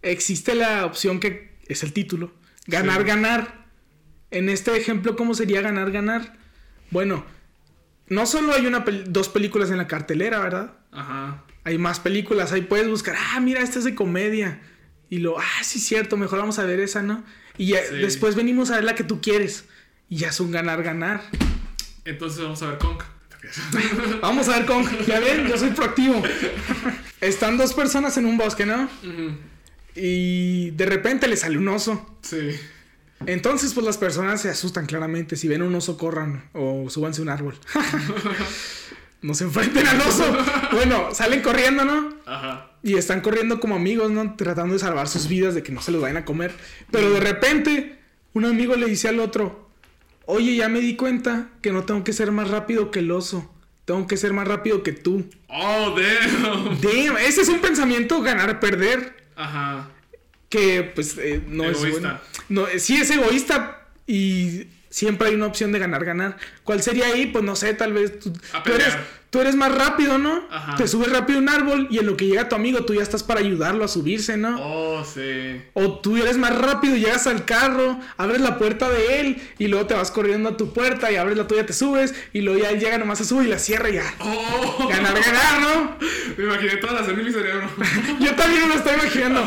[0.03, 2.33] existe la opción que es el título.
[2.67, 3.07] Ganar, Sí.
[3.07, 3.67] ganar.
[4.33, 6.37] En este ejemplo, ¿cómo sería ganar, ganar?
[6.91, 7.25] Bueno,
[8.09, 10.73] no solo hay una pel- dos películas en la cartelera, ¿verdad?
[10.92, 11.42] Ajá.
[11.64, 14.61] Hay más películas, ahí puedes buscar, ah, mira, esta es de comedia.
[15.11, 17.25] Y lo, ah, sí, cierto, mejor vamos a ver esa, ¿no?
[17.59, 17.97] Y ya- Sí.
[17.97, 19.64] después venimos a ver la que tú quieres.
[20.09, 21.23] Y ya es un ganar, ganar.
[22.05, 22.99] Entonces vamos a ver Kong.
[24.23, 26.21] Vamos a ver con, ya ven, yo soy proactivo.
[27.21, 28.85] Están dos personas en un bosque, ¿no?
[28.85, 29.37] Ujú.
[29.95, 32.19] Y de repente le sale un oso.
[32.23, 32.51] Sí.
[33.25, 35.37] Entonces, pues las personas se asustan claramente.
[35.37, 37.55] Si ven un oso, corran o súbanse a un árbol.
[39.23, 40.25] no se enfrenten al oso.
[40.73, 42.11] Bueno, salen corriendo, ¿no?
[42.27, 42.73] Ajá.
[42.83, 44.37] Y están corriendo como amigos, ¿no?
[44.37, 46.55] Tratando de salvar sus vidas, de que no se los vayan a comer.
[46.91, 47.99] Pero de repente,
[48.35, 49.71] un amigo le dice al otro,
[50.27, 53.51] oye, ya me di cuenta que no tengo que ser más rápido que el oso.
[53.87, 55.29] Tengo que ser más rápido que tú.
[55.49, 56.81] Oh, damn.
[56.81, 59.17] Damn, ese es un pensamiento ganar-perder.
[59.37, 59.91] Ajá.
[60.57, 62.01] Que pues eh, no es Egoísta.
[62.01, 62.21] bueno.
[62.49, 64.66] No, eh, sí es egoísta, y
[64.97, 66.39] siempre hay una opción de ganar, ganar.
[66.65, 67.27] ¿Cuál sería ahí?
[67.27, 68.97] Pues no sé, tal vez tú, A tú eres,
[69.29, 70.49] tú eres más rápido, ¿no?
[70.51, 70.75] Ajá.
[70.77, 73.03] Te subes rápido a un árbol y en lo que llega tu amigo tú ya
[73.03, 74.57] estás para ayudarlo a subirse, ¿no?
[74.59, 75.61] Oh, sí.
[75.75, 79.87] O tú eres más rápido, llegas al carro, abres la puerta de él y luego
[79.87, 82.71] te vas corriendo a tu puerta y abres la tuya, te subes y luego ya
[82.71, 84.15] él llega nomás se sube y la cierra y ya.
[84.21, 84.89] Oh.
[84.89, 85.97] Ganar, ganar, ¿no?
[86.39, 87.69] Me imaginé toda la escena en mi cerebro.
[88.19, 89.47] Yo también me lo estoy imaginando.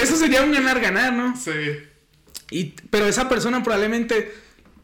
[0.00, 1.36] Eso sería un ganar, ganar, ¿no?
[1.36, 1.50] sí.
[2.50, 4.32] Y, pero esa persona probablemente,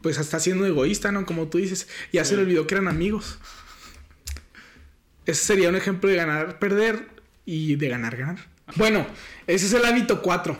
[0.03, 1.25] pues está siendo egoísta, ¿no?
[1.25, 3.39] Como tú dices, ya se le olvidó que eran amigos.
[5.25, 7.07] Ese sería un ejemplo de ganar, perder
[7.45, 8.37] y de ganar, ganar.
[8.75, 9.07] Bueno,
[9.47, 10.57] ese es el hábito 4.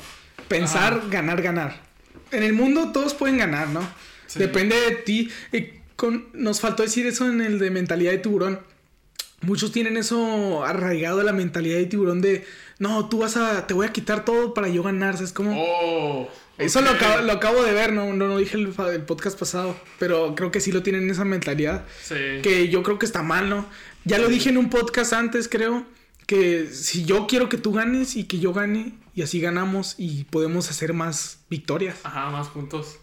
[0.47, 1.07] Pensar, Ajá.
[1.09, 1.81] ganar, ganar.
[2.31, 3.81] En el mundo todos pueden ganar, ¿no?
[4.27, 4.39] Sí.
[4.39, 5.29] Depende de ti.
[5.51, 8.61] Eh, con, nos faltó decir eso en el de mentalidad de tiburón.
[9.41, 12.45] Muchos tienen eso arraigado de la mentalidad de tiburón de,
[12.79, 15.53] no, tú vas a, te voy a quitar todo para yo ganar, ¿sabes cómo?
[15.53, 16.29] Oh.
[16.65, 19.75] Eso lo acabo, lo acabo de ver, no, no, no dije el, el podcast pasado,
[19.99, 22.15] pero creo que sí lo tienen esa mentalidad, Sí.
[22.41, 23.67] que yo creo que está mal, ¿no?
[24.05, 25.85] Ya lo dije en un podcast antes, creo,
[26.25, 30.23] que si yo quiero que tú ganes y que yo gane, y así ganamos y
[30.25, 31.97] podemos hacer más victorias.
[32.03, 32.97] Ajá, más puntos.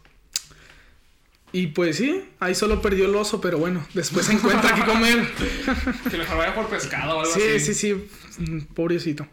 [1.53, 5.27] Y pues sí, ahí solo perdió el oso, pero bueno, después se encuentra que comer.
[6.11, 7.75] Que mejor vaya por pescado o algo Sí, así.
[7.75, 9.27] sí, sí, mm, pobrecito.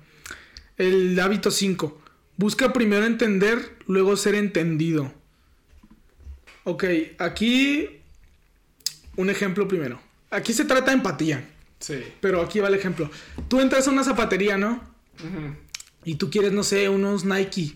[0.78, 2.02] El hábito 5.
[2.38, 5.12] Busca primero entender, luego ser entendido.
[6.63, 6.84] Ok,
[7.17, 7.88] aquí
[9.15, 10.00] un ejemplo primero.
[10.30, 11.47] Aquí se trata de empatía,
[11.80, 11.95] Sí.
[12.21, 13.10] pero aquí va el ejemplo.
[13.47, 14.82] Tú entras a una zapatería, ¿no?
[16.04, 17.73] Y tú quieres, no sé, unos Nike.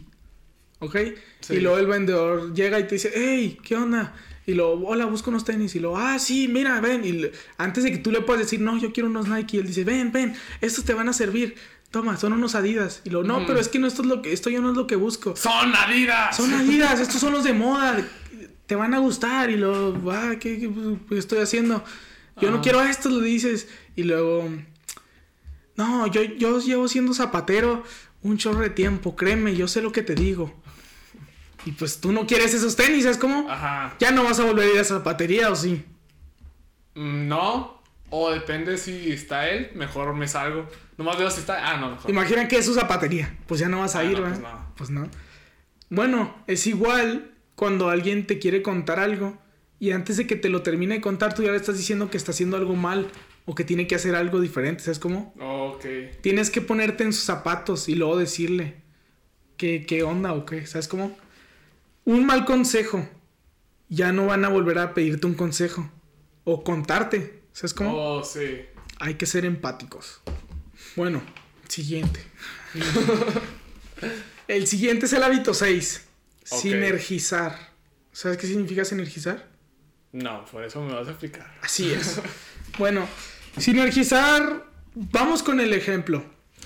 [0.80, 0.98] ¿Ok?
[1.42, 1.56] Sí.
[1.56, 4.16] Y luego el vendedor llega y te dice, hey, ¿qué onda?
[4.46, 5.76] Y luego, hola, busco unos tenis.
[5.76, 7.06] Y luego, ah, sí, mira, ven.
[7.06, 9.58] Y le- antes de que tú le puedas decir, no, yo quiero unos Nike.
[9.58, 11.56] Y él dice, ven, ven, estos te van a servir.
[11.92, 13.02] Toma, son unos Adidas.
[13.04, 14.78] Y luego, no, pero es que no, esto, es lo que, esto ya no es
[14.78, 15.36] lo que busco.
[15.36, 16.36] ¡Son Adidas!
[16.38, 18.08] Son Adidas, estos son los de moda.
[18.66, 19.50] Te van a gustar.
[19.50, 20.72] Y luego, ah, ¿qué, qué-
[21.10, 21.84] qué estoy haciendo?
[22.40, 23.68] Yo no quiero estos, le dices.
[23.96, 24.50] Y luego,
[25.76, 27.84] no, yo, yo llevo siendo zapatero
[28.24, 30.54] un chorro de tiempo, créeme, yo sé lo que te digo.
[31.66, 33.50] Y pues tú no quieres esos tenis, ¿sabes cómo?
[33.50, 33.96] Ajá.
[34.00, 35.84] Ya no vas a volver a ir a zapatería, ¿o sí?
[36.96, 37.82] Mm, No.
[38.14, 40.68] O depende si está él, mejor me salgo.
[41.04, 41.72] Nomás veo si está.
[41.72, 42.48] Ah, no, mejor.
[42.48, 44.40] Que es su zapatería, pues ya no vas a Ah, ir, no, ¿verdad?
[44.78, 45.04] pues no.
[45.10, 45.22] Pues no.
[45.90, 49.38] Bueno, es igual cuando alguien te quiere contar algo
[49.80, 52.18] y antes de que te lo termine de contar, tú ya le estás diciendo que
[52.18, 53.10] está haciendo algo mal
[53.46, 55.34] o que tiene que hacer algo diferente, ¿sabes cómo?
[55.40, 55.86] Ok.
[56.22, 58.76] Tienes que ponerte en sus zapatos y luego decirle
[59.58, 61.18] qué, qué onda o qué, ¿sabes cómo?
[62.06, 63.08] Un mal consejo.
[63.90, 65.90] Ya no van a volver a pedirte un consejo
[66.46, 67.92] o contarte, ¿sabes cómo?
[67.96, 68.62] Oh, sí.
[69.00, 70.22] Hay que ser empáticos.
[70.96, 71.22] Bueno,
[71.68, 72.22] siguiente.
[74.48, 76.08] el siguiente es el hábito 6.
[76.50, 76.60] Ok.
[76.60, 77.56] Sinergizar.
[78.12, 79.48] ¿Sabes qué significa sinergizar?
[80.12, 81.50] No, por eso me vas a explicar.
[81.62, 82.20] Así es.
[82.78, 83.08] bueno,
[83.58, 84.66] sinergizar.
[84.94, 86.24] Vamos con el ejemplo.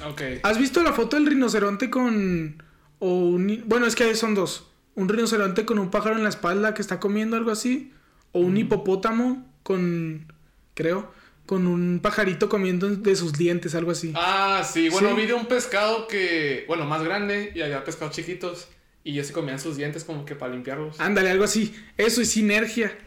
[0.08, 0.22] Ok.
[0.44, 2.62] ¿Has visto la foto del rinoceronte con...
[3.00, 4.68] O un- bueno, es que son dos.
[4.96, 7.94] Un rinoceronte con un pájaro en la espalda que está comiendo algo así.
[8.32, 10.34] O un hipopótamo con...
[10.74, 11.14] Creo.
[11.46, 14.12] Con un pajarito comiendo de sus dientes, algo así.
[14.16, 14.90] Ah, sí.
[14.90, 15.16] Bueno, Sí.
[15.16, 16.66] vi de un pescado que.
[16.68, 18.68] Bueno, más grande y había pescados chiquitos.
[19.04, 21.00] Y ellos se comían sus dientes como que para limpiarlos.
[21.00, 21.76] Ándale, algo así.
[21.98, 22.98] Eso es sinergia.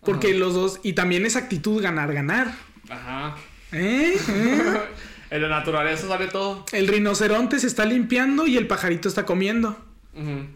[0.00, 0.36] Porque Ajá.
[0.38, 0.80] los dos...
[0.82, 2.52] Y también es actitud ganar, ganar.
[2.90, 3.36] Ajá.
[3.70, 4.16] ¿Eh?
[4.28, 4.78] ¿Eh?
[5.30, 6.66] en la naturaleza sale todo.
[6.72, 9.78] El rinoceronte se está limpiando y el pajarito está comiendo.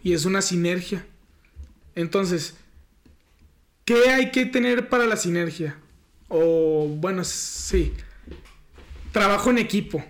[0.03, 1.05] Y es una sinergia.
[1.95, 2.55] Entonces,
[3.85, 5.77] ¿qué hay que tener para la sinergia?
[6.29, 7.93] O, bueno, sí.
[9.11, 10.03] Trabajo en equipo.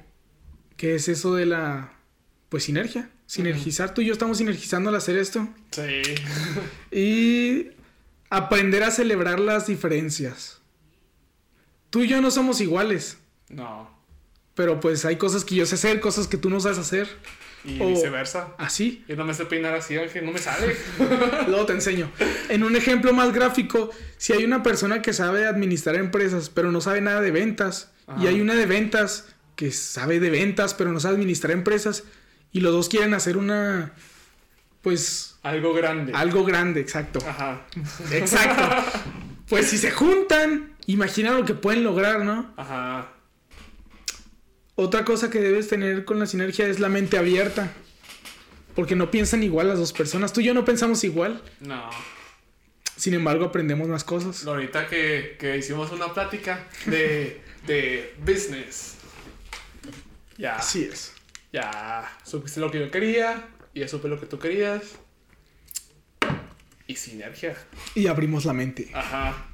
[0.77, 1.93] ¿Qué es eso de la,
[2.49, 3.09] pues, sinergia?
[3.25, 3.93] Sinergizar.
[3.93, 5.47] Tú y yo estamos sinergizando al hacer esto.
[5.71, 6.01] Sí.
[6.91, 7.71] Y
[8.29, 10.59] aprender a celebrar las diferencias.
[11.89, 13.17] Tú y yo no somos iguales.
[13.49, 13.97] no.
[14.55, 17.07] Pero pues hay cosas que yo sé hacer, cosas que tú no sabes hacer.
[17.65, 18.53] Y O- viceversa.
[18.57, 19.03] Así.
[19.07, 20.75] Yo no me sé peinar así, Ángel, no me sale.
[21.47, 22.09] Luego te enseño.
[22.49, 26.81] En un ejemplo más gráfico, si hay una persona que sabe administrar empresas, pero no
[26.81, 27.91] sabe nada de ventas,
[28.21, 32.03] y hay una de ventas que sabe de ventas, pero no sabe administrar empresas,
[32.51, 33.91] y los dos quieren hacer una,
[34.81, 36.13] pues, Algo grande.
[36.15, 37.19] algo grande, exacto.
[37.27, 37.61] Ajá.
[38.11, 38.63] Exacto.
[39.49, 42.53] Pues si se juntan, imagina lo que pueden lograr, ¿no?
[42.55, 43.09] Ajá.
[44.81, 47.69] Otra cosa que debes tener con la sinergia es la mente abierta.
[48.75, 50.31] Porque no piensan igual las dos personas.
[50.31, 51.43] Tú y yo no pensamos igual.
[51.59, 51.89] No.
[52.95, 54.47] Sin embargo, aprendemos más cosas.
[54.47, 58.95] Ahorita que, que hicimos una plática de, de business.
[60.37, 60.55] Ya.
[60.55, 61.11] Así es.
[61.51, 63.49] Ya supiste lo que yo quería.
[63.73, 64.83] Y ya supe lo que tú querías.
[66.87, 67.57] Y sinergia.
[67.95, 68.89] Y abrimos la mente.
[68.93, 69.45] Ajá.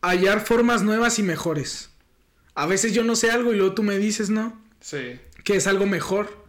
[0.00, 1.90] Hallar formas nuevas y mejores.
[2.56, 4.58] A veces yo no sé algo y luego tú me dices, ¿no?
[4.80, 5.20] Sí.
[5.44, 6.46] Que es algo mejor.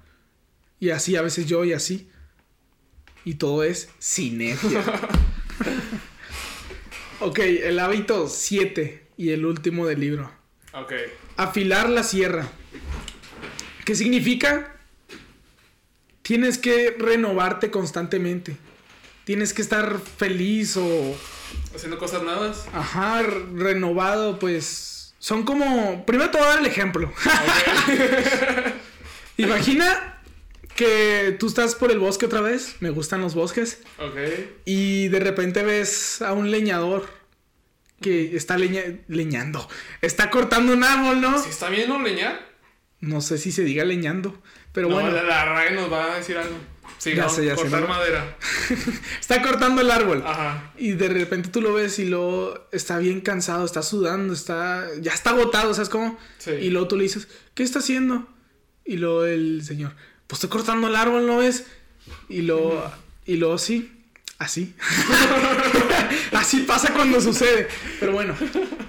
[0.79, 2.09] Y así, a veces yo y así.
[3.25, 4.83] Y todo es sinergia.
[7.19, 10.31] ok, el hábito 7 y el último del libro.
[10.73, 10.93] Ok.
[11.35, 12.47] Afilar la sierra.
[13.83, 14.77] ¿Qué significa?
[16.21, 18.55] Tienes que renovarte constantemente.
[19.25, 21.17] Tienes que estar feliz o...
[21.75, 22.65] Haciendo cosas nuevas.
[22.71, 24.96] Ajá, renovado, pues...
[25.27, 26.05] Son como...
[26.05, 27.11] Primero te voy a dar el ejemplo.
[29.35, 30.21] Imagina
[30.73, 32.77] que tú estás por el bosque otra vez.
[32.79, 33.81] Me gustan los bosques.
[33.99, 34.15] Ok.
[34.63, 37.09] Y de repente ves a un leñador
[37.99, 39.67] que está leña leñando.
[40.01, 41.43] Está cortando un árbol, ¿no?
[41.43, 42.47] Si está bien no leñar.
[43.01, 44.41] No sé si se diga leñando.
[44.71, 45.11] Pero no, bueno.
[45.11, 46.55] La, la RAE nos va a decir algo.
[46.97, 47.87] Sí, Ya no, sé, ya sé, cortar ¿no?
[47.87, 48.37] madera.
[49.19, 50.23] está cortando el árbol.
[50.25, 50.71] Ajá.
[50.77, 54.87] Y de repente tú lo ves y luego está bien cansado, está sudando, está.
[55.01, 56.17] ya está agotado, ¿sabes cómo?
[56.37, 56.51] Sí.
[56.51, 58.27] Y luego tú le dices, ¿qué está haciendo?
[58.85, 59.93] Y luego el señor,
[60.27, 61.65] pues estoy cortando el árbol, ¿no ves?
[62.29, 62.83] Y luego,
[63.25, 63.91] y luego sí,
[64.37, 64.73] así.
[66.31, 67.67] así pasa cuando sucede.
[67.99, 68.35] Pero bueno,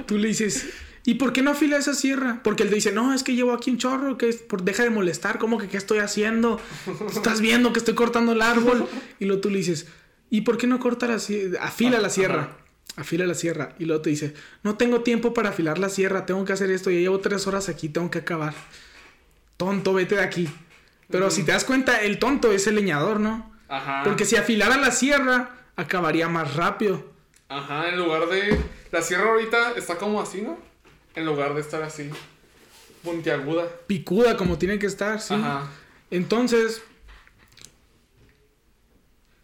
[0.07, 0.67] tú le dices,
[1.09, 2.41] ¿y por qué no afila esa sierra?
[2.45, 4.83] Porque él te dice, no, es que llevo aquí un chorro, que es por deja
[4.83, 6.61] de molestar, ¿cómo que qué estoy haciendo?
[7.09, 8.87] Estás viendo que estoy cortando el árbol.
[9.19, 9.87] Y luego tú le dices,
[10.29, 11.65] ¿y por qué no corta la sierra?
[11.65, 12.59] Afila la sierra.
[12.97, 13.75] Afila la sierra.
[13.79, 16.91] Y luego te dice, no tengo tiempo para afilar la sierra, tengo que hacer esto,
[16.91, 18.53] ya llevo tres horas aquí, tengo que acabar.
[19.57, 20.47] Tonto, vete de aquí.
[21.09, 23.51] Pero si te das cuenta, el tonto es el leñador, ¿no?
[23.71, 24.03] Ajá.
[24.05, 27.03] Porque si afilara la sierra, acabaría más rápido.
[27.49, 28.61] Ajá, en lugar de.
[28.93, 30.68] La sierra ahorita está como así, ¿no?
[31.19, 32.11] En lugar de estar así.
[33.03, 33.69] Puntiaguda.
[33.89, 35.35] Picuda como tiene que estar, sí.
[35.35, 35.69] Ajá.
[36.13, 36.81] Entonces,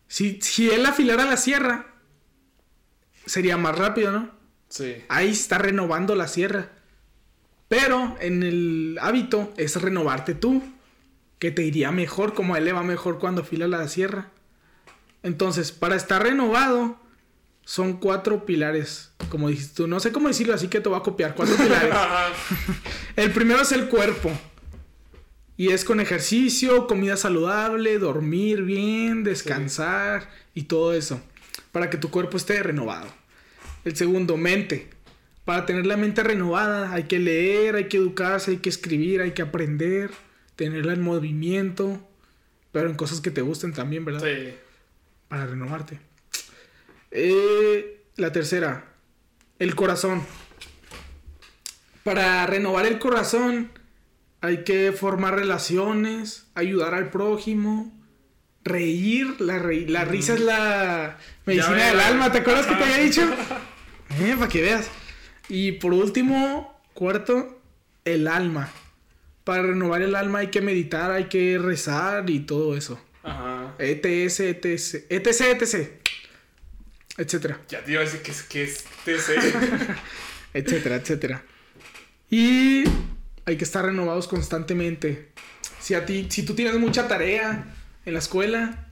[0.06, 1.86] si, si él afilara la sierra,
[3.26, 4.30] sería más rápido, ¿no?
[4.68, 5.02] Sí.
[5.08, 6.70] Ahí está renovando la sierra.
[7.66, 10.62] Pero en el hábito es renovarte tú.
[11.40, 14.30] Que te iría mejor, como a él le va mejor cuando afila la sierra.
[15.24, 17.00] Entonces, para estar renovado,
[17.64, 19.12] son cuatro pilares.
[19.28, 21.34] Como dijiste tú, no sé cómo decirlo, así que te voy a copiar.
[21.34, 21.94] Cuatro pilares.
[23.16, 24.30] El primero es el cuerpo.
[25.56, 31.22] Y es con ejercicio, comida saludable, dormir bien, descansar y todo eso.
[31.70, 33.06] Para que tu cuerpo esté renovado.
[33.84, 34.90] El segundo, mente.
[35.44, 39.32] Para tener la mente renovada hay que leer, hay que educarse, hay que escribir, hay
[39.32, 40.10] que aprender,
[40.56, 42.00] tenerla en movimiento,
[42.72, 44.22] pero en cosas que te gusten también, ¿verdad?
[44.22, 44.54] Sí.
[45.28, 46.00] Para renovarte.
[47.16, 48.92] Eh, la tercera,
[49.58, 50.22] el corazón.
[52.02, 53.70] Para renovar el corazón
[54.40, 57.90] hay que formar relaciones, ayudar al prójimo,
[58.62, 59.40] reír.
[59.40, 63.22] La, re- la risa es la medicina del alma, ¿te acuerdas que te había dicho?
[64.20, 64.88] Eh, para que veas.
[65.48, 67.58] Y por último, cuarto,
[68.04, 68.70] el alma.
[69.42, 73.00] Para renovar el alma hay que meditar, hay que rezar y todo eso.
[73.24, 73.74] Ajá.
[73.78, 76.03] ETS, ETS, ETC, ETC,
[77.16, 79.54] etcétera, Ya te iba a decir que es que es TC.
[80.54, 81.42] etcétera, etcétera.
[82.30, 82.84] Y
[83.44, 85.28] hay que estar renovados constantemente.
[85.80, 87.66] Si a ti, si tú tienes mucha tarea
[88.06, 88.86] en la escuela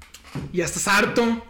[0.52, 1.44] y ya estás harto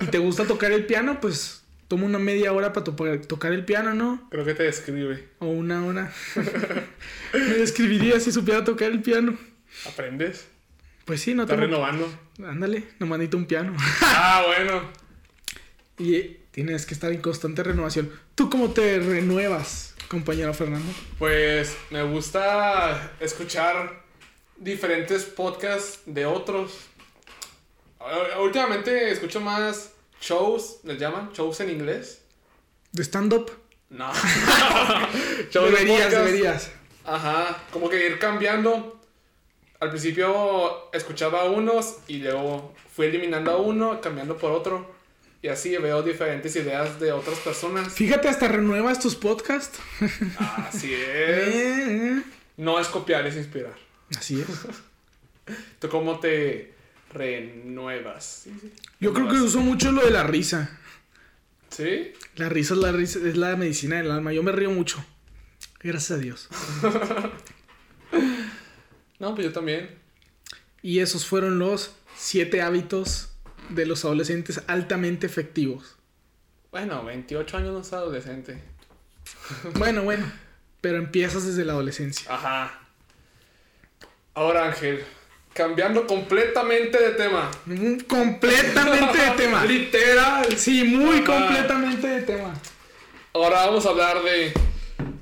[0.00, 3.64] y te gusta tocar el piano, pues toma una media hora para to- tocar el
[3.64, 4.28] piano, ¿no?
[4.30, 5.28] Creo que te describe.
[5.40, 6.12] O una hora.
[7.32, 9.36] Me describiría si supiera tocar el piano.
[9.86, 10.46] ¿Aprendes?
[11.04, 11.66] Pues sí, no Estás tengo...
[11.72, 12.12] renovando.
[12.46, 13.76] Ándale, nomás necesito un piano.
[14.02, 14.82] Ah, bueno.
[16.00, 18.10] Y tienes que estar en constante renovación.
[18.34, 20.90] ¿Tú cómo te renuevas, compañero Fernando?
[21.18, 24.02] Pues me gusta escuchar
[24.56, 26.72] diferentes podcasts de otros.
[28.40, 32.22] Últimamente escucho más shows, les llaman, shows en inglés.
[32.92, 33.50] ¿De stand-up?
[33.90, 34.10] No.
[35.50, 36.70] Shows Deberías, deberías.
[37.04, 39.00] Ajá, como que ir cambiando.
[39.80, 44.99] Al principio escuchaba a unos y luego fui eliminando a uno, cambiando por otro.
[45.42, 47.92] Y así veo diferentes ideas de otras personas.
[47.92, 49.78] Fíjate, hasta renuevas tus podcasts.
[50.38, 51.00] Así es.
[51.00, 52.22] Eh, eh.
[52.58, 53.74] No es copiar, es inspirar.
[54.16, 54.48] Así es.
[55.78, 56.74] ¿Tú cómo te
[57.12, 58.42] renuevas?
[58.44, 58.72] Sí, sí.
[59.00, 60.78] Yo creo que uso mucho lo de la risa.
[61.70, 62.12] ¿Sí?
[62.36, 64.32] La risa es la, risa, es la medicina del alma.
[64.32, 65.02] Yo me río mucho.
[65.80, 66.48] Gracias a Dios.
[69.20, 69.90] No, pues yo también.
[70.82, 73.29] Y esos fueron los siete hábitos
[73.70, 75.96] de los adolescentes altamente efectivos.
[76.70, 78.62] Bueno, 28 años no es adolescente.
[79.74, 80.30] Bueno, bueno.
[80.80, 82.32] Pero empiezas desde la adolescencia.
[82.32, 82.78] Ajá.
[84.34, 85.04] Ahora, Ángel,
[85.52, 87.50] Cambiando completamente de tema.
[87.66, 89.64] Mm, Completamente de tema.
[89.66, 90.56] Literal.
[90.56, 91.24] Sí, muy Ajá.
[91.24, 92.54] completamente de tema.
[93.34, 94.52] Ahora vamos a hablar de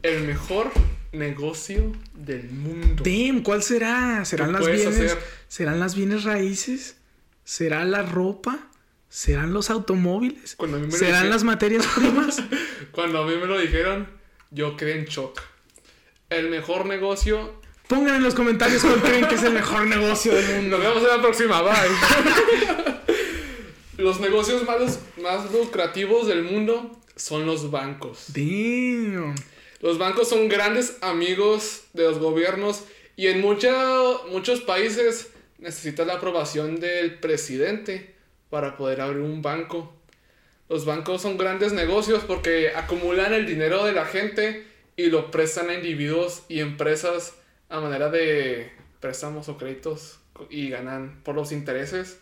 [0.02, 0.70] el mejor
[1.12, 3.02] negocio del mundo.
[3.02, 4.22] Damn, ¿cuál será?
[4.26, 4.87] ¿Serán ¿Qué las bienes?
[4.87, 5.18] hacer?
[5.48, 6.97] ¿Serán las bienes raíces?
[7.48, 8.58] ¿Será la ropa?
[9.08, 10.54] ¿Serán los automóviles?
[10.54, 12.42] Cuando a mí me ¿Serán dije- las materias primas?
[12.92, 14.06] Cuando a mí me lo dijeron,
[14.50, 15.40] yo quedé en shock.
[16.28, 17.54] El mejor negocio.
[17.87, 20.76] Pongan en los comentarios cuál creen que es el mejor negocio del mundo.
[20.76, 21.62] Nos vemos en la próxima.
[21.62, 21.72] Bye.
[23.96, 28.26] los negocios más, más lucrativos del mundo son los bancos.
[28.34, 29.34] Damn.
[29.80, 32.84] Los bancos son grandes amigos de los gobiernos
[33.16, 35.28] y en mucha- muchos países
[35.59, 38.14] necesitan la aprobación del presidente
[38.51, 39.94] para poder abrir un banco.
[40.68, 44.66] Los bancos son grandes negocios porque acumulan el dinero de la gente
[44.97, 47.35] y lo prestan a individuos y empresas
[47.68, 50.18] a manera de préstamos o créditos
[50.51, 52.18] y ganan por los intereses.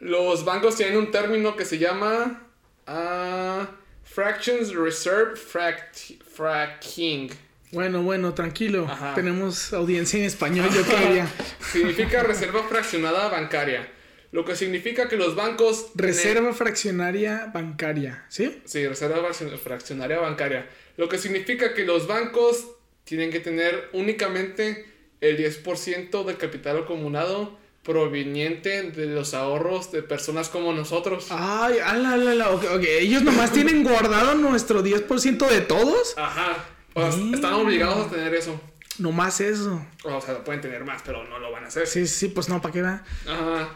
[0.00, 2.46] Los bancos tienen un término que se llama
[2.86, 3.68] ah,
[4.04, 7.30] Fractions Reserve fract- Fracking.
[7.72, 8.86] Bueno, bueno, tranquilo.
[8.88, 9.14] Ajá.
[9.14, 11.26] Tenemos audiencia en español, yo todavía.
[11.72, 13.88] Significa reserva fraccionada bancaria.
[14.30, 15.86] Lo que significa que los bancos...
[15.94, 18.60] Reserva fraccionaria bancaria, ¿sí?
[18.66, 20.68] Sí, reserva fraccion- fraccionaria bancaria.
[20.98, 22.66] Lo que significa que los bancos
[23.04, 24.84] tienen que tener únicamente
[25.22, 31.28] el 10% del capital acumulado proveniente de los ahorros de personas como nosotros.
[31.30, 32.50] Ay, ala, ala, ala.
[32.50, 32.84] ok, ok.
[33.00, 36.12] Ellos nomás tienen guardado nuestro 10% de todos.
[36.18, 36.66] Ajá.
[36.98, 38.60] O sea, están obligados a tener eso.
[38.98, 39.80] Nomás eso.
[40.04, 41.86] O sea, pueden tener más, pero no lo van a hacer.
[41.86, 43.04] Sí, sí, pues no, ¿para qué va?
[43.26, 43.68] Ajá.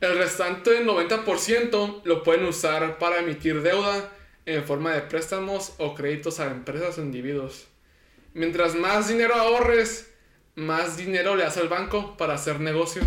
[0.00, 4.10] El restante del 90% lo pueden usar para emitir deuda
[4.44, 7.68] en forma de préstamos o créditos a empresas o individuos.
[8.34, 10.10] Mientras más dinero ahorres,
[10.56, 13.02] más dinero le das al banco para hacer negocio.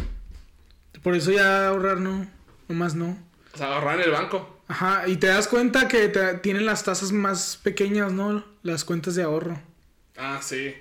[1.04, 2.26] Por eso ya ahorrar no.
[2.67, 3.17] Nomás no.
[3.54, 4.59] O sea, ahorrar en el banco.
[4.69, 8.45] Ajá, y te das cuenta que te- tienen las tasas más pequeñas, ¿no?
[8.63, 9.60] Las cuentas de ahorro.
[10.15, 10.73] Ah, sí.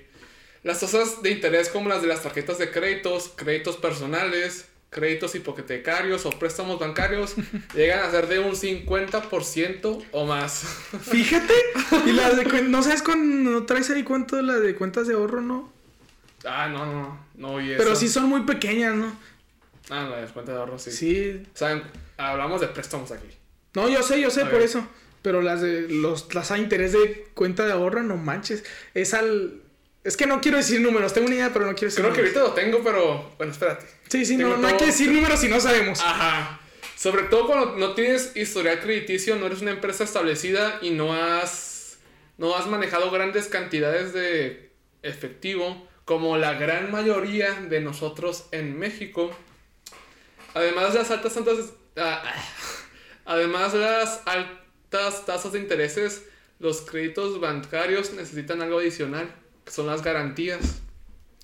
[0.63, 6.25] Las tasas de interés como las de las tarjetas de créditos, créditos personales, créditos hipotecarios
[6.27, 7.33] o préstamos bancarios
[7.75, 10.63] llegan a ser de un 50% o más.
[11.01, 11.53] Fíjate.
[12.05, 15.15] Y las de ¿No sabes cuándo no traes ahí cuánto de las de cuentas de
[15.15, 15.71] ahorro, no?
[16.45, 19.11] Ah, no, no, no Pero sí son muy pequeñas, ¿no?
[19.89, 20.91] Ah, la descuenta de ahorro, sí.
[20.91, 21.43] Sí.
[21.53, 21.83] O sea,
[22.17, 23.38] hablamos de préstamos aquí.
[23.75, 24.63] No, yo sé, yo sé A por ver.
[24.63, 24.87] eso.
[25.21, 28.63] Pero las de los las a interés de cuenta de ahorro, no manches.
[28.93, 29.61] Es al
[30.03, 32.21] es que no quiero decir números, tengo una idea, pero no quiero decir Creo que
[32.21, 32.37] números.
[32.37, 33.85] ahorita lo tengo, pero bueno, espérate.
[34.07, 35.99] Sí, sí, tengo no, no hay que decir números si no sabemos.
[36.01, 36.59] Ajá.
[36.95, 41.97] Sobre todo cuando no tienes historial crediticio, no eres una empresa establecida y no has
[42.37, 44.71] no has manejado grandes cantidades de
[45.03, 49.31] efectivo como la gran mayoría de nosotros en México.
[50.53, 52.23] Además las altas tasas ah,
[53.29, 56.23] además las altas tasas de intereses,
[56.59, 60.81] los créditos bancarios necesitan algo adicional, que son las garantías.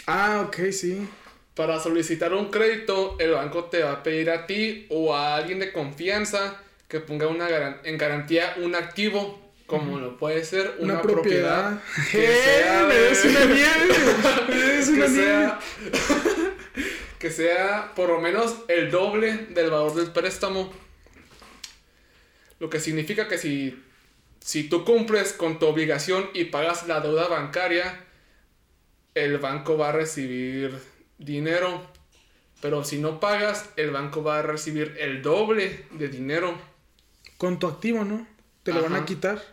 [0.08, 1.08] Ah, ok, sí.
[1.56, 5.60] Para solicitar un crédito, el banco te va a pedir a ti o a alguien
[5.60, 6.58] de confianza
[6.90, 11.80] que ponga una garan- en garantía un activo, como lo puede ser una, Una, propiedad.
[11.80, 11.84] propiedad.
[12.12, 13.96] que sea me de- des una nieve.
[14.50, 15.26] Me des una que nieve.
[15.26, 15.60] sea,
[17.20, 20.72] que sea por lo menos el doble del valor del préstamo.
[22.60, 23.84] Lo que significa que si,
[24.40, 28.06] si tú cumples con tu obligación y pagas la deuda bancaria,
[29.14, 30.78] el banco va a recibir
[31.18, 31.86] dinero.
[32.62, 36.58] Pero si no pagas, el banco va a recibir el doble de dinero.
[37.38, 38.28] Con tu activo, ¿no?
[38.64, 39.44] Te lo van a quitar.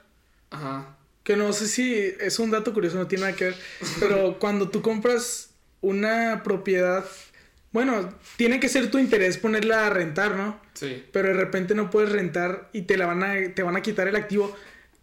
[0.51, 0.97] Ajá.
[1.25, 3.57] Que no sé si es un dato curioso, no tiene nada que ver.
[4.01, 7.05] Pero cuando tú compras una propiedad,
[7.73, 10.61] bueno, tiene que ser tu interés ponerla a rentar, ¿no?
[10.75, 11.05] Sí.
[11.13, 14.09] Pero de repente no puedes rentar y te la van a, te van a quitar
[14.09, 14.55] el activo.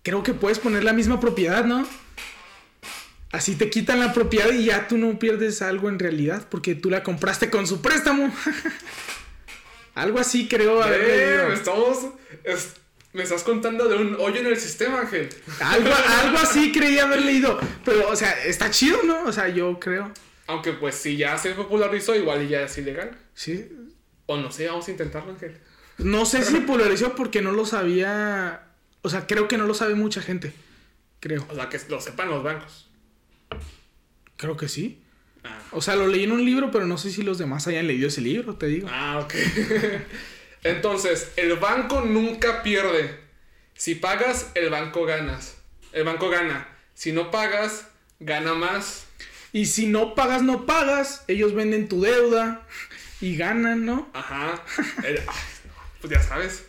[0.04, 1.88] Creo que puedes poner la misma propiedad, ¿no?
[3.32, 6.90] Así te quitan la propiedad y ya tú no pierdes algo en realidad porque tú
[6.90, 8.34] la compraste con su préstamo.
[9.96, 11.54] algo así creo haber leído.
[11.54, 11.98] estamos,
[12.44, 12.74] es-
[13.12, 15.30] me estás contando de un hoyo en el sistema, Ángel.
[15.62, 15.90] Algo,
[16.24, 17.60] algo así creí haber leído.
[17.84, 19.24] Pero, o sea, está chido, ¿no?
[19.24, 20.12] O sea, yo creo.
[20.50, 23.16] Aunque pues si ya se popularizó, igual y ya es ilegal.
[23.36, 23.70] Sí.
[24.26, 25.58] O no sé, vamos a intentarlo, Ángel.
[26.00, 28.64] No sé si polarizó porque no lo sabía.
[29.04, 30.52] O sea, creo que no lo sabe mucha gente.
[31.20, 31.46] Creo.
[31.50, 32.90] O sea, que lo sepan los bancos.
[34.38, 35.04] Creo que sí.
[35.44, 37.86] Ah, O sea, lo leí en un libro, pero no sé si los demás hayan
[37.86, 38.88] leído ese libro, te digo.
[38.92, 39.34] ah ok.
[40.64, 43.20] Entonces, el banco nunca pierde.
[43.76, 45.58] Si pagas, el banco ganas.
[45.94, 46.68] El banco gana.
[46.96, 47.88] Si no pagas,
[48.20, 49.06] gana más.
[49.52, 51.24] Y si no pagas, no pagas.
[51.28, 52.66] Ellos venden tu deuda
[53.22, 54.10] y ganan, ¿no?
[54.14, 54.64] Ajá.
[55.04, 55.22] El-
[56.02, 56.66] pues ya sabes.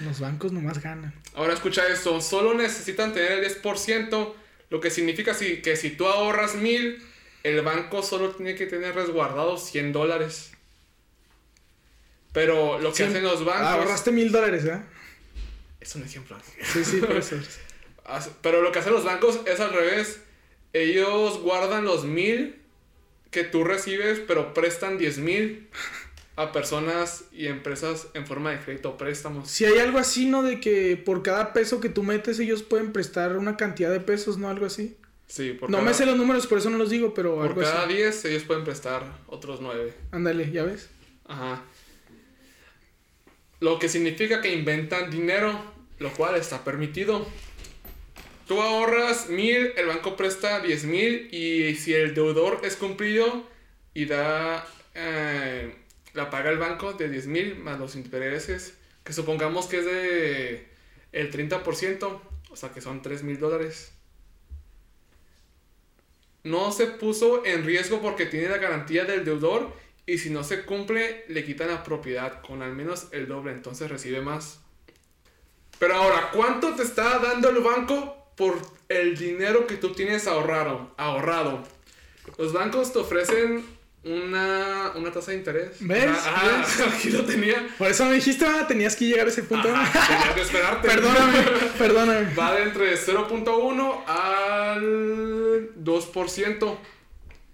[0.00, 1.12] Los bancos nomás ganan.
[1.34, 4.34] Ahora escucha esto, solo necesitan tener el 10%,
[4.70, 7.02] lo que significa si- que si tú ahorras mil,
[7.42, 10.52] el banco solo tiene que tener resguardados 100 dólares.
[12.32, 13.66] Pero lo que hacen los bancos...
[13.66, 14.80] Ah, ahorraste mil dólares, ¿eh?
[15.80, 16.38] Es un ejemplo.
[16.72, 17.36] Sí, sí, eso.
[18.04, 20.20] As- Pero lo que hacen los bancos es al revés.
[20.72, 22.56] Ellos guardan los mil
[23.30, 25.68] que tú recibes, pero prestan 10 mil
[26.36, 29.48] a personas y empresas en forma de crédito o préstamos.
[29.48, 30.42] Si hay algo así, ¿no?
[30.42, 34.38] De que por cada peso que tú metes, ellos pueden prestar una cantidad de pesos,
[34.38, 34.48] ¿no?
[34.48, 34.96] Algo así.
[35.26, 37.46] Sí, por no cada, me sé los números, por eso no los digo, pero por
[37.46, 37.94] algo cada así.
[37.94, 39.92] 10 ellos pueden prestar otros 9.
[40.10, 40.90] Ándale, ¿ya ves?
[41.26, 41.62] Ajá.
[43.60, 45.62] Lo que significa que inventan dinero,
[45.98, 47.26] lo cual está permitido.
[48.50, 53.46] Tú ahorras mil, el banco presta diez mil y si el deudor es cumplido
[53.94, 55.72] y da eh,
[56.14, 58.74] la paga el banco de 10 mil más los intereses,
[59.04, 60.68] que supongamos que es de
[61.12, 62.20] el 30%,
[62.50, 63.92] o sea que son 3 mil dólares.
[66.42, 69.72] No se puso en riesgo porque tiene la garantía del deudor
[70.06, 73.88] y si no se cumple le quitan la propiedad con al menos el doble, entonces
[73.88, 74.58] recibe más.
[75.78, 80.94] Pero ahora, ¿cuánto te está dando el banco por el dinero que tú tienes ahorrado?
[80.96, 81.62] ahorrado?
[82.38, 83.64] Los bancos te ofrecen
[84.02, 85.72] una, una tasa de interés.
[85.80, 86.06] ¿Ves?
[86.24, 86.80] Ah, ¿Ves?
[86.94, 87.68] aquí lo tenía.
[87.76, 89.68] Por eso me dijiste, ah, tenías que llegar a ese punto.
[89.74, 90.88] Ajá, tenías que esperarte.
[90.92, 91.38] perdóname,
[91.78, 92.34] perdóname.
[92.34, 96.78] Va de entre 0.1 al 2%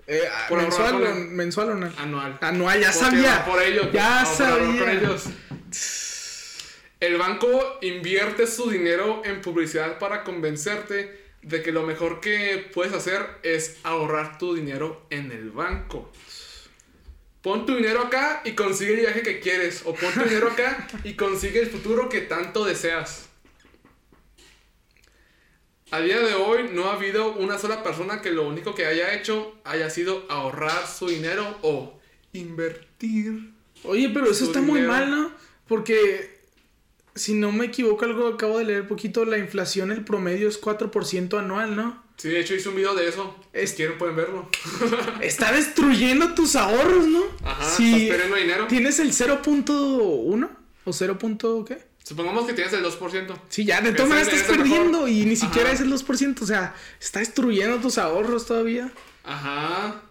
[0.09, 1.93] Eh, Por mensual, ahorrar mensual o no.
[1.99, 2.39] anual.
[2.41, 3.45] Anual, ya sabía.
[3.45, 3.89] por ellos.
[3.93, 4.93] Ya con sabía.
[4.93, 5.25] ellos.
[7.01, 12.93] El banco invierte su dinero en publicidad para convencerte de que lo mejor que puedes
[12.93, 16.11] hacer es ahorrar tu dinero en el banco.
[17.43, 19.83] Pon tu dinero acá y consigue el viaje que quieres.
[19.85, 23.29] O pon tu dinero acá y consigue el futuro que tanto deseas.
[25.93, 29.15] A día de hoy no ha habido una sola persona que lo único que haya
[29.15, 32.01] hecho haya sido ahorrar su dinero o
[32.33, 33.53] invertir.
[33.85, 35.33] Oye, pero eso está muy mal, ¿no?
[35.69, 36.36] Porque,
[37.17, 41.39] si no me equivoco, algo acabo de leer poquito, la inflación, el promedio es 4%
[41.39, 42.05] anual, ¿no?
[42.17, 43.37] Sí, de hecho hice un video de eso.
[43.53, 44.49] Es- Si quieren pueden verlo.
[45.21, 47.23] Está destruyendo tus ahorros, ¿no?
[47.45, 48.67] Ajá, Si estás perdiendo dinero.
[48.69, 50.49] tienes el 0.1
[50.85, 51.19] o 0.
[51.19, 51.85] punto ¿qué?
[52.05, 53.37] Supongamos que tienes el 2%.
[53.49, 54.69] Sí, ya, de todas maneras es estás mejor.
[54.69, 55.75] perdiendo y ni siquiera Ajá.
[55.75, 58.93] es el 2%, o sea, está destruyendo tus ahorros todavía.
[59.25, 60.03] Ajá.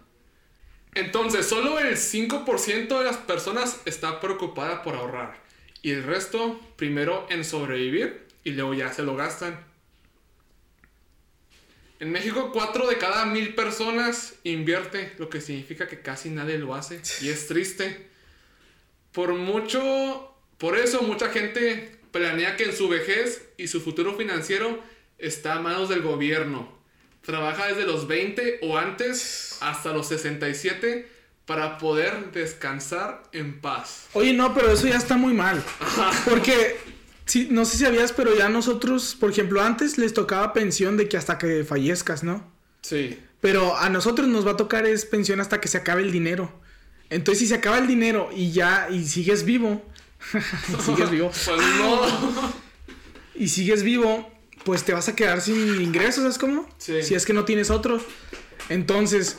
[0.94, 5.40] Entonces, solo el 5% de las personas está preocupada por ahorrar.
[5.86, 9.64] Y el resto, primero en sobrevivir y luego ya se lo gastan.
[12.00, 16.74] En México, 4 de cada mil personas invierte, lo que significa que casi nadie lo
[16.74, 17.00] hace.
[17.20, 18.08] Y es triste.
[19.12, 24.82] Por mucho, por eso mucha gente planea que en su vejez y su futuro financiero
[25.18, 26.76] está a manos del gobierno.
[27.22, 31.15] Trabaja desde los 20 o antes hasta los 67
[31.46, 34.08] para poder descansar en paz.
[34.12, 35.62] Oye, no, pero eso ya está muy mal.
[36.28, 36.76] Porque,
[37.24, 41.08] sí, no sé si sabías, pero ya nosotros, por ejemplo, antes les tocaba pensión de
[41.08, 42.44] que hasta que fallezcas, ¿no?
[42.82, 43.20] Sí.
[43.40, 46.52] Pero a nosotros nos va a tocar es pensión hasta que se acabe el dinero.
[47.10, 49.84] Entonces, si se acaba el dinero y ya, y sigues vivo,
[50.84, 52.52] sigues vivo, Pues no.
[53.36, 54.32] y sigues vivo,
[54.64, 56.68] pues te vas a quedar sin ingresos, ¿sabes cómo?
[56.78, 57.04] Sí.
[57.04, 58.00] Si es que no tienes otro.
[58.68, 59.36] Entonces,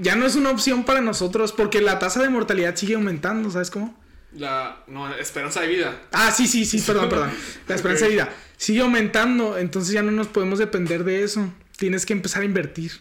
[0.00, 3.70] ya no es una opción para nosotros porque la tasa de mortalidad sigue aumentando, ¿sabes
[3.70, 3.98] cómo?
[4.36, 6.02] La no, esperanza de vida.
[6.12, 7.30] Ah, sí, sí, sí, perdón, perdón.
[7.68, 11.52] La esperanza de vida sigue aumentando, entonces ya no nos podemos depender de eso.
[11.76, 12.92] Tienes que empezar a invertir.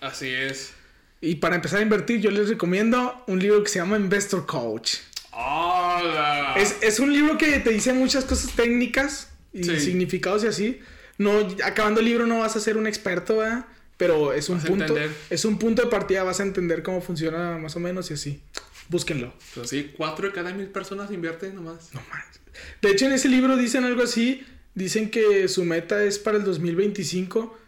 [0.00, 0.72] Así es.
[1.20, 4.96] Y para empezar a invertir, yo les recomiendo un libro que se llama Investor Coach.
[5.32, 6.54] ¡Hola!
[6.56, 9.80] Es, es un libro que te dice muchas cosas técnicas y Sí.
[9.80, 10.80] significados y así.
[11.18, 11.32] No,
[11.64, 13.64] acabando el libro no vas a ser un experto, ¿verdad?
[14.06, 14.96] Pero es un Vas punto.
[15.30, 18.42] Es un punto de partida, vas a entender cómo funciona más o menos y así.
[18.90, 19.32] Búsquenlo.
[19.54, 21.94] Pero sí, 4 de cada mil personas invierten nomás.
[21.94, 22.26] No más.
[22.82, 24.44] De hecho, en ese libro dicen algo así.
[24.74, 27.58] Dicen que su meta es para el 2025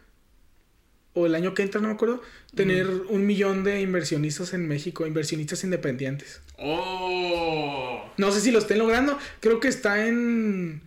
[1.15, 2.21] o el año que entra, no me acuerdo,
[2.55, 6.43] tener un millón de inversionistas en México, inversionistas independientes.
[6.59, 8.13] ¡Oh!
[8.19, 9.19] No sé si lo estén logrando.
[9.41, 10.83] Creo que está en.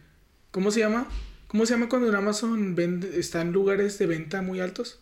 [0.52, 1.08] ¿Cómo se llama?
[1.47, 5.00] ¿Cómo se llama cuando en Amazon vende, está en lugares de venta muy altos?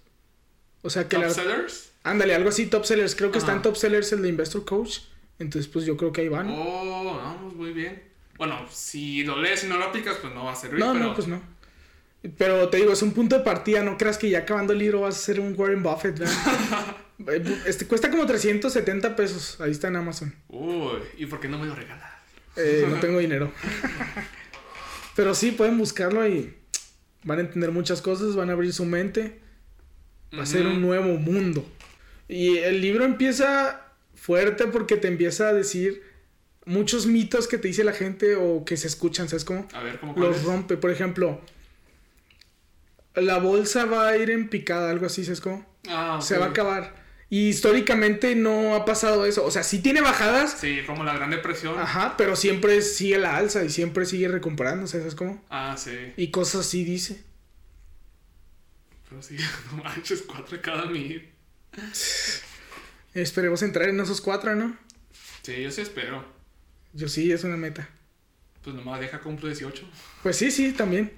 [0.87, 1.91] O sea que ¿Top la- sellers?
[2.03, 3.13] Ándale, algo así, top sellers.
[3.15, 3.51] Creo que Ajá.
[3.51, 4.99] en top sellers el de Investor Coach.
[5.37, 6.49] Entonces, pues yo creo que ahí van.
[6.49, 8.01] Oh, vamos, muy bien.
[8.37, 11.05] Bueno, si lo lees y no lo aplicas, pues no va a servir, no, pero...
[11.05, 11.41] no, pues no.
[12.37, 13.83] Pero te digo, es un punto de partida.
[13.83, 16.95] No creas que ya acabando el libro vas a ser un Warren Buffett, ¿verdad?
[17.65, 19.59] este cuesta como 370 pesos.
[19.59, 20.33] Ahí está en Amazon.
[20.47, 22.09] Uy, ¿y por qué no me lo regalas?
[22.55, 23.51] Eh, no tengo dinero.
[25.15, 26.53] Pero sí, pueden buscarlo y
[27.23, 29.39] van a entender muchas cosas, van a abrir su mente.
[30.37, 31.65] Va a ser un nuevo mundo.
[32.27, 33.81] Y el libro empieza
[34.15, 36.01] fuerte porque te empieza a decir
[36.65, 39.67] muchos mitos que te dice la gente o que se escuchan, ¿sabes cómo?
[39.73, 40.75] A ver, ¿cómo Los rompe.
[40.77, 41.41] Por ejemplo,
[43.15, 45.65] la bolsa va a ir en picada, algo así, ¿sabes cómo?
[45.87, 47.07] Ah, Se va a acabar.
[47.29, 49.43] Y históricamente no ha pasado eso.
[49.45, 50.57] O sea, sí tiene bajadas.
[50.59, 51.77] Sí, como la Gran Depresión.
[51.77, 55.43] Ajá, pero siempre sigue la alza y siempre sigue recuperándose, ¿sabes cómo?
[55.49, 56.13] Ah, sí.
[56.15, 57.23] Y cosas así dice.
[59.21, 59.37] Sí,
[59.71, 61.29] no manches, cuatro cada mil.
[63.13, 64.77] Esperemos entrar en esos cuatro, ¿no?
[65.43, 66.25] Sí, yo sí espero.
[66.93, 67.89] Yo sí, es una meta.
[68.63, 69.89] Pues nomás deja cumplo 18.
[70.23, 71.11] Pues sí, sí, también.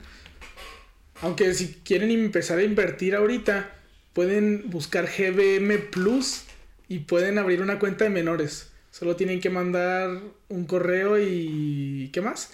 [1.22, 3.74] Aunque si quieren empezar a invertir ahorita,
[4.14, 6.43] pueden buscar GBM Plus
[6.88, 8.72] y pueden abrir una cuenta de menores.
[8.91, 12.10] Solo tienen que mandar un correo y...
[12.12, 12.52] ¿Qué más?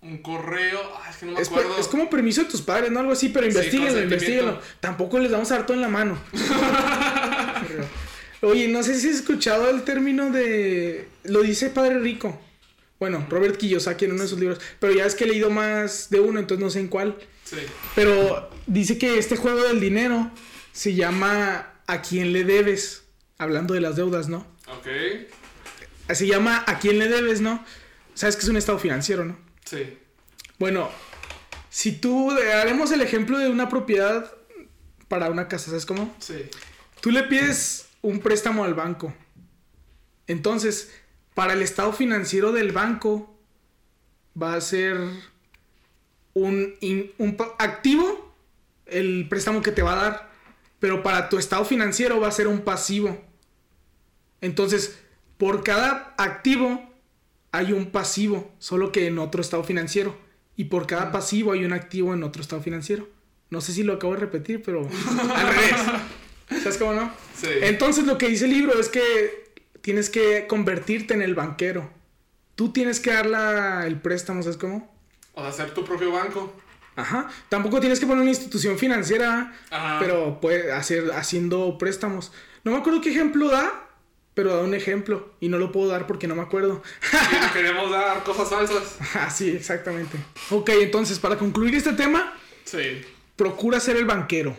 [0.00, 1.76] Un correo, ah, es que no me acuerdo.
[1.78, 3.00] es como permiso de tus padres, ¿no?
[3.00, 4.36] Algo así, pero Sí, investiguen, consentimiento.
[4.36, 4.56] investiguen.
[4.80, 6.16] Tampoco les damos harto en la mano.
[8.42, 11.08] Oye, no sé si has escuchado el término de...
[11.24, 12.40] Lo dice Padre Rico.
[13.00, 14.60] Bueno, Robert Kiyosaki en uno de sus libros.
[14.78, 17.16] Pero ya es que he leído más de uno, entonces no sé en cuál.
[17.44, 17.56] Sí.
[17.96, 20.30] Pero dice que este juego del dinero
[20.72, 23.02] se llama ¿A quién le debes?
[23.38, 24.46] Hablando de las deudas, ¿no?
[24.68, 24.86] Ok.
[26.14, 27.64] Se llama ¿A quién le debes, no?
[28.14, 29.36] Sabes que es un estado financiero, ¿no?
[29.68, 29.98] Sí.
[30.58, 30.88] Bueno,
[31.70, 34.32] si tú haremos el ejemplo de una propiedad
[35.08, 36.14] para una casa, ¿sabes cómo?
[36.18, 36.48] Sí.
[37.00, 39.14] Tú le pides un préstamo al banco.
[40.26, 40.90] Entonces,
[41.34, 43.38] para el estado financiero del banco
[44.40, 44.96] va a ser
[46.34, 48.34] un, in- un activo
[48.86, 50.30] el préstamo que te va a dar,
[50.80, 53.22] pero para tu estado financiero va a ser un pasivo.
[54.40, 54.98] Entonces,
[55.36, 56.87] por cada activo
[57.52, 60.16] hay un pasivo, solo que en otro estado financiero.
[60.56, 63.08] Y por cada pasivo hay un activo en otro estado financiero.
[63.50, 64.80] No sé si lo acabo de repetir, pero
[65.34, 66.62] al revés.
[66.62, 67.12] ¿Sabes cómo no?
[67.36, 67.48] Sí.
[67.62, 71.90] Entonces lo que dice el libro es que tienes que convertirte en el banquero.
[72.56, 74.92] Tú tienes que dar la- el préstamo, ¿sabes cómo?
[75.34, 76.52] O hacer tu propio banco.
[76.96, 77.28] Ajá.
[77.48, 79.98] Tampoco tienes que poner una institución financiera, Ajá.
[80.00, 82.32] pero puede hacer haciendo préstamos.
[82.64, 83.87] No me acuerdo qué ejemplo da,
[84.38, 86.80] pero da un ejemplo y no lo puedo dar porque no me acuerdo.
[87.52, 88.96] Queremos dar cosas falsas.
[89.16, 90.16] Ah, sí, exactamente.
[90.50, 92.34] Ok, entonces para concluir este tema,
[92.64, 93.00] Sí.
[93.34, 94.56] procura ser el banquero.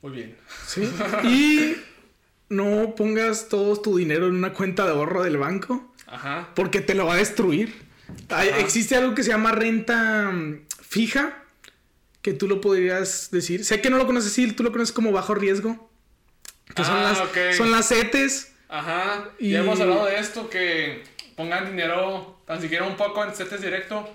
[0.00, 0.36] Muy bien.
[0.66, 0.90] ¿Sí?
[1.24, 1.76] Y
[2.48, 5.92] no pongas todo tu dinero en una cuenta de ahorro del banco.
[6.06, 6.48] Ajá.
[6.54, 7.74] Porque te lo va a destruir.
[8.30, 11.42] Hay- existe algo que se llama renta mm, fija.
[12.22, 13.62] Que tú lo podrías decir.
[13.62, 15.90] Sé que no lo conoces, sí, tú lo conoces como bajo riesgo.
[16.74, 17.36] Que son, Ah, las, ok.
[17.56, 18.52] son las CETES.
[18.68, 19.28] Ajá.
[19.38, 21.04] Y- Ya hemos hablado de esto, que
[21.36, 24.08] pongan dinero, tan siquiera un poco en CETES directo.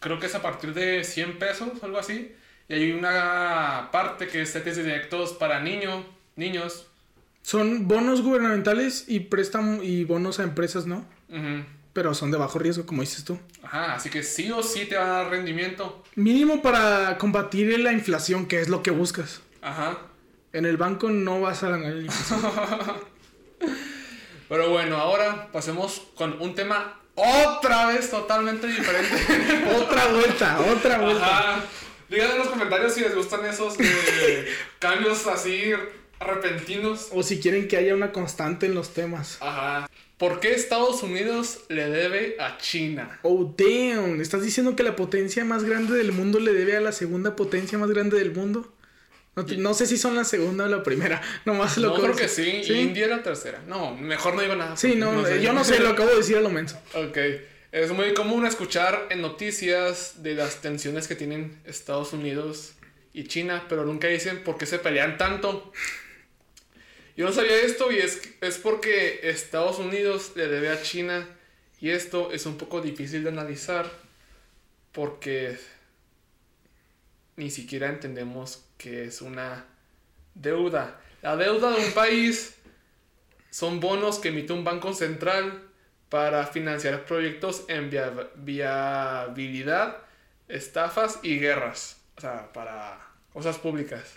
[0.00, 2.34] Creo que es a partir de 100 pesos, algo así.
[2.68, 6.04] Y hay una parte que es CETES directos para niños,
[6.36, 6.86] niños.
[7.42, 11.06] Son bonos gubernamentales y préstamo y bonos a empresas, ¿no?
[11.28, 11.64] Ujú.
[11.92, 13.38] Pero son de bajo riesgo, como dices tú.
[13.62, 16.02] Ajá, así que sí o sí te van a dar rendimiento.
[16.14, 19.40] Mínimo para combatir la inflación, que es lo que buscas.
[19.62, 19.96] Ajá.
[20.56, 22.40] En el banco no vas a ganar inflación.
[24.48, 29.74] Pero bueno, ahora pasemos con un tema otra vez totalmente diferente.
[29.76, 31.38] otra vuelta, otra vuelta.
[31.38, 31.64] Ajá.
[32.08, 34.46] Díganme en los comentarios si les gustan esos eh,
[34.78, 35.72] cambios así
[36.20, 37.08] repentinos.
[37.12, 39.36] O si quieren que haya una constante en los temas.
[39.40, 39.90] Ajá.
[40.16, 43.20] ¿Por qué Estados Unidos le debe a China?
[43.22, 44.22] Oh, damn.
[44.22, 47.76] ¿Estás diciendo que la potencia más grande del mundo le debe a la segunda potencia
[47.76, 48.72] más grande del mundo?
[49.36, 51.20] No, no sé si son la segunda o la primera.
[51.44, 52.42] Nomás lo No, creo que sí.
[52.44, 52.76] decir.
[52.76, 53.62] India era tercera.
[53.66, 54.76] No, mejor no digo nada.
[54.76, 55.42] Sí, no, sé.
[55.42, 56.80] yo no sé, lo acabo de decir a lo menso.
[56.94, 57.18] Ok.
[57.72, 62.72] Es muy común escuchar en noticias de las tensiones que tienen Estados Unidos
[63.12, 65.72] y China, pero nunca dicen por qué se pelean tanto.
[67.16, 71.28] Yo no sabía esto y es, es porque Estados Unidos le debe a China
[71.80, 73.90] y esto es un poco difícil de analizar
[74.92, 75.58] porque
[77.36, 79.64] ni siquiera entendemos que es una
[80.34, 81.00] deuda.
[81.22, 82.54] La deuda de un país
[83.50, 85.62] son bonos que emite un banco central
[86.08, 89.96] para financiar proyectos en via- viabilidad,
[90.48, 92.00] estafas y guerras.
[92.16, 92.98] O sea, para
[93.32, 94.14] cosas públicas.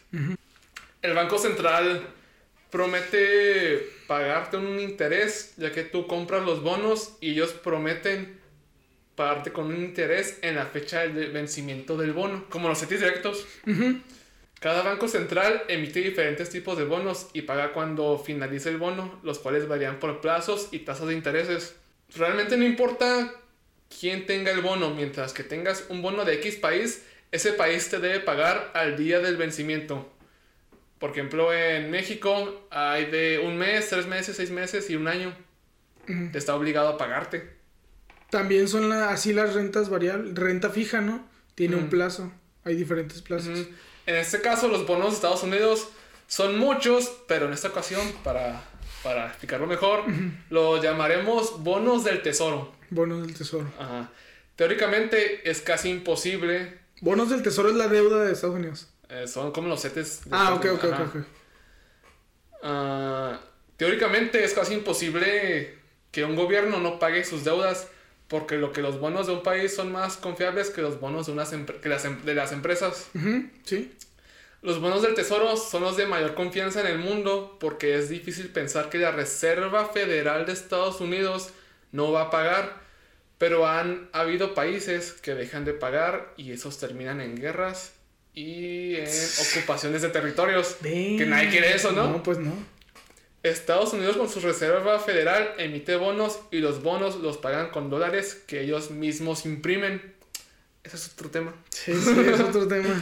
[1.01, 2.05] El Banco Central
[2.69, 8.39] promete pagarte un interés, ya que tú compras los bonos y ellos prometen
[9.15, 13.45] pagarte con un interés en la fecha de vencimiento del bono, como los CETIS directos.
[14.59, 19.39] Cada banco central emite diferentes tipos de bonos y paga cuando finalice el bono, los
[19.39, 21.75] cuales varían por plazos y tasas de intereses.
[22.13, 23.31] Realmente no importa
[23.99, 27.99] quién tenga el bono, mientras que tengas un bono de X país, ese país te
[27.99, 30.11] debe pagar al día del vencimiento.
[30.99, 35.33] Por ejemplo, en México hay de un mes, tres meses, seis meses y un año.
[36.31, 37.53] Te está obligado a pagarte.
[38.29, 41.25] También son así las rentas variables, renta fija, ¿no?
[41.55, 42.31] Tiene un plazo,
[42.63, 43.67] hay diferentes plazos.
[44.09, 45.87] En este caso, los bonos de Estados Unidos
[46.25, 48.59] son muchos, pero en esta ocasión, para,
[49.03, 50.03] para explicarlo mejor,
[50.49, 52.73] lo llamaremos bonos del tesoro.
[52.89, 53.71] Bonos del tesoro.
[53.77, 54.09] Ajá.
[54.55, 56.79] Teóricamente es casi imposible.
[57.01, 58.87] Bonos del tesoro es la deuda de Estados Unidos.
[59.09, 60.21] Eh, son como los CETES.
[60.31, 61.15] ah, ok, ok, ok,
[62.63, 63.39] ah,
[63.77, 65.77] teóricamente es casi imposible
[66.09, 67.87] que un gobierno no pague sus deudas
[68.29, 71.33] porque lo que los bonos de un país son más confiables que los bonos de,
[71.33, 73.09] unas que las, em-, de las empresas.
[73.65, 73.91] sí.
[74.61, 78.49] Los bonos del tesoro son los de mayor confianza en el mundo porque es difícil
[78.49, 81.51] pensar que la Reserva Federal de Estados Unidos
[81.93, 82.81] no va a pagar,
[83.37, 87.93] pero han habido países que dejan de pagar y esos terminan en guerras
[88.33, 89.09] y en
[89.49, 90.75] ocupaciones de territorios.
[90.81, 92.09] Que nadie quiere eso, ¿no?
[92.09, 92.53] No, pues no.
[93.43, 98.43] Estados Unidos con su Reserva Federal emite bonos y los bonos los pagan con dólares
[98.47, 100.13] que ellos mismos imprimen.
[100.83, 101.53] Ese es otro tema.
[101.69, 103.01] Sí, sí, es otro tema.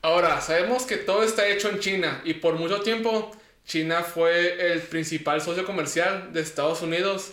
[0.00, 3.30] Ahora, sabemos que todo está hecho en China y por mucho tiempo
[3.64, 7.32] China fue el principal socio comercial de Estados Unidos.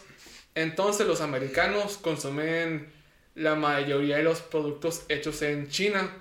[0.55, 2.91] Entonces los americanos consumen
[3.35, 6.11] la mayoría de los productos hechos en China.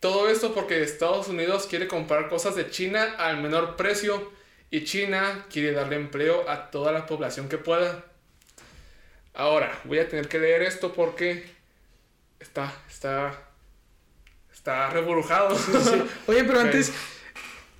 [0.00, 4.32] Todo esto porque Estados Unidos quiere comprar cosas de China al menor precio
[4.70, 8.04] y China quiere darle empleo a toda la población que pueda.
[9.34, 11.44] Ahora, voy a tener que leer esto porque
[12.40, 13.46] está, está,
[14.52, 15.56] está reburujado.
[16.26, 16.92] Oye, pero antes,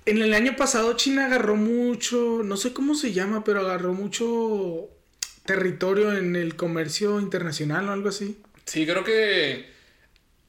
[0.05, 4.89] en el año pasado China agarró mucho, no sé cómo se llama, pero agarró mucho
[5.45, 8.39] territorio en el comercio internacional o algo así.
[8.65, 9.69] Sí, creo que,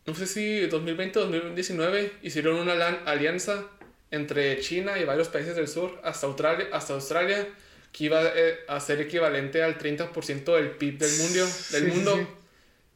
[0.07, 2.73] no sé si 2020 o 2019 hicieron una
[3.07, 3.65] alianza
[4.11, 7.49] entre China y varios países del sur hasta Australia, hasta Australia
[7.93, 11.47] que iba eh, a ser equivalente al 30% del PIB del mundo.
[11.71, 12.39] Del mundo.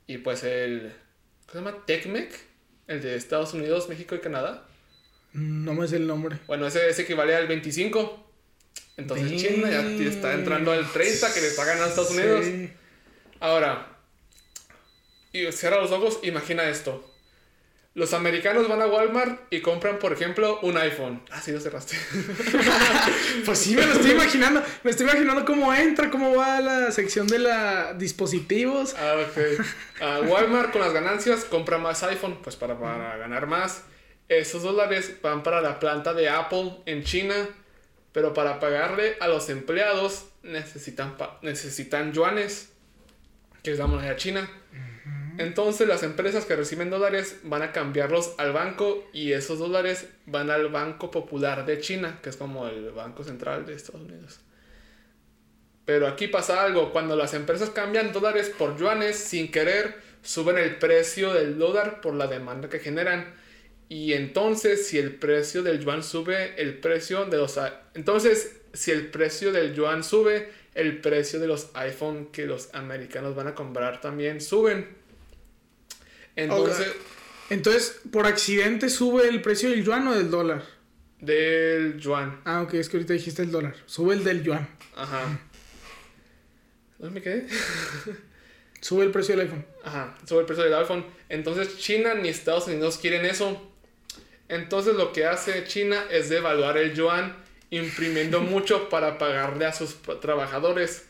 [0.06, 0.92] Y pues el,
[1.46, 1.84] ¿cómo se llama?
[1.86, 2.32] TECMEC,
[2.88, 4.66] el de Estados Unidos, México y Canadá.
[5.32, 6.38] No me sé el nombre.
[6.46, 8.24] Bueno, ese, ese equivale al 25.
[8.96, 12.70] Entonces China ya está entrando al 30 que le está ganando a Estados Unidos.
[13.40, 13.95] Ahora,
[15.36, 17.12] y cierra los ojos, imagina esto.
[17.94, 21.22] Los americanos van a Walmart y compran, por ejemplo, un iPhone.
[21.30, 21.96] Ah, sí, lo cerraste.
[23.46, 24.62] pues sí, me lo estoy imaginando.
[24.82, 28.94] Me estoy imaginando cómo entra, cómo va la sección de la dispositivos.
[28.98, 30.28] Ah, ok.
[30.28, 33.84] Walmart con las ganancias compra más iPhone, pues para, para ganar más.
[34.28, 37.34] Esos dólares van para la planta de Apple en China
[38.16, 42.70] pero para pagarle a los empleados necesitan, necesitan yuanes,
[43.62, 44.50] que es la moneda china.
[45.38, 50.50] Entonces las empresas que reciben dólares van a cambiarlos al banco y esos dólares van
[50.50, 54.40] al Banco Popular de China, que es como el Banco Central de Estados Unidos.
[55.84, 60.76] Pero aquí pasa algo, cuando las empresas cambian dólares por yuanes sin querer, suben el
[60.76, 63.34] precio del dólar por la demanda que generan
[63.88, 67.58] y entonces, si el precio del yuan sube, el precio de los...
[67.94, 73.36] Entonces, si el precio del yuan sube, el precio de los iPhone que los americanos
[73.36, 74.88] van a comprar también suben.
[76.36, 76.94] Entonces...
[77.48, 80.64] Entonces, por accidente sube el precio del yuan o del dólar?
[81.20, 82.40] Del yuan.
[82.44, 83.76] Ah, ok, es que ahorita dijiste el dólar.
[83.86, 84.68] Sube el del yuan.
[84.96, 85.38] Ajá.
[86.98, 87.46] ¿Dónde me quedé?
[88.80, 89.64] sube el precio del iPhone.
[89.84, 91.06] Ajá, sube el precio del iPhone.
[91.28, 93.70] Entonces China ni Estados Unidos quieren eso.
[94.48, 97.36] Entonces lo que hace China es devaluar el yuan
[97.70, 101.05] imprimiendo mucho para pagarle a sus trabajadores.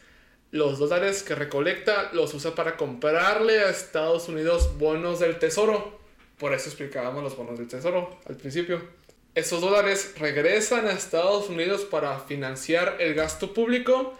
[0.57, 6.01] Los dólares que recolecta los usa para comprarle a Estados Unidos bonos del tesoro.
[6.39, 8.81] Por eso explicábamos los bonos del tesoro al principio.
[9.35, 14.19] Esos dólares regresan a Estados Unidos para financiar el gasto público.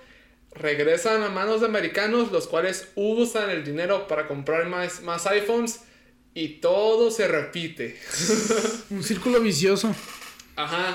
[0.53, 5.85] Regresan a manos de americanos, los cuales usan el dinero para comprar más, más iPhones
[6.35, 7.99] y todo se repite.
[8.91, 9.97] Un círculo vicioso.
[10.55, 10.95] Ajá.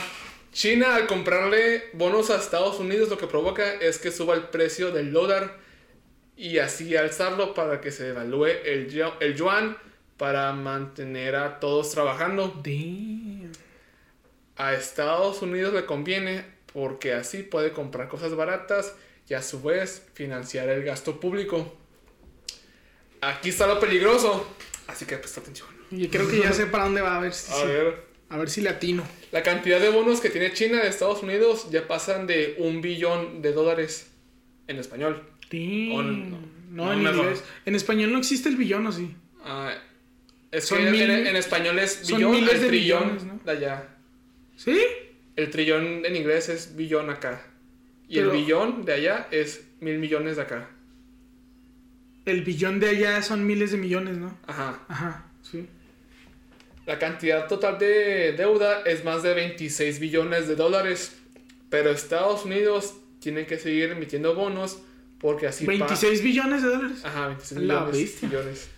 [0.52, 4.92] China al comprarle bonos a Estados Unidos lo que provoca es que suba el precio
[4.92, 5.58] del dólar
[6.36, 9.78] y así alzarlo para que se devalúe el, el yuan
[10.18, 12.62] para mantener a todos trabajando.
[14.58, 18.94] A Estados Unidos le conviene porque así puede comprar cosas baratas
[19.30, 21.78] y a su vez financiar el gasto público.
[23.22, 24.46] Aquí está lo peligroso,
[24.88, 25.70] así que presta atención.
[25.92, 28.50] Y creo que ya sé para dónde va a ver si, A ver, a ver
[28.50, 29.04] si le atino.
[29.32, 33.42] la cantidad de bonos que tiene China de Estados Unidos ya pasan de un billón
[33.42, 34.10] de dólares
[34.68, 35.24] en español.
[35.94, 36.38] O no,
[36.72, 37.44] no, no, en inglés.
[37.66, 39.14] En español no existe el billón, ¿o sí?
[39.44, 39.74] Ah,
[40.52, 43.24] es Son que en- mil- en, en español es billón, miles el de trillón billones,
[43.26, 43.40] ¿no?
[43.44, 43.88] de allá.
[44.56, 44.80] ¿Sí?
[45.36, 47.42] El trillón en inglés es billón acá.
[48.08, 50.70] Y Pero- el billón de allá es mil millones de acá.
[52.26, 54.38] El billón de allá son miles de millones, ¿no?
[54.46, 54.80] Ajá.
[54.88, 55.68] Ajá, sí.
[56.86, 61.16] La cantidad total de deuda es más de 26 billones de dólares.
[61.70, 64.80] Pero Estados Unidos tiene que seguir emitiendo bonos
[65.20, 67.00] porque así pa- 26 billones de dólares.
[67.04, 68.70] Ajá, 26 La billones, billones.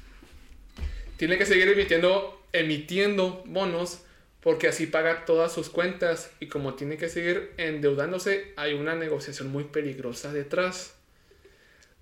[1.18, 4.00] Tiene que seguir emitiendo, emitiendo bonos
[4.42, 9.50] porque así paga todas sus cuentas y como tiene que seguir endeudándose hay una negociación
[9.50, 10.96] muy peligrosa detrás.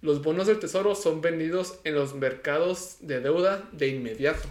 [0.01, 4.49] Los bonos del tesoro son vendidos en los mercados de deuda de inmediato.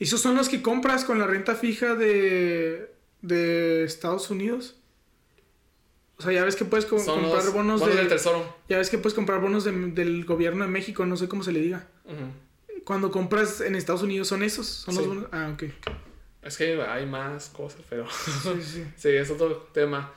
[0.00, 2.92] ¿Esos son los que compras con la renta fija de,
[3.22, 4.76] de Estados Unidos?
[6.18, 8.56] O sea, ya ves que puedes co- Son comprar los bonos, bonos de, del tesoro.
[8.68, 11.52] Ya ves que puedes comprar bonos de- del gobierno de México, no sé cómo se
[11.52, 11.86] le diga.
[12.84, 15.26] Cuando compras en Estados Unidos son esos, son los bonos.
[15.32, 15.64] Ah, ok.
[16.42, 18.84] Es que hay más cosas, pero Sí, sí.
[18.96, 20.12] sí, es otro tema.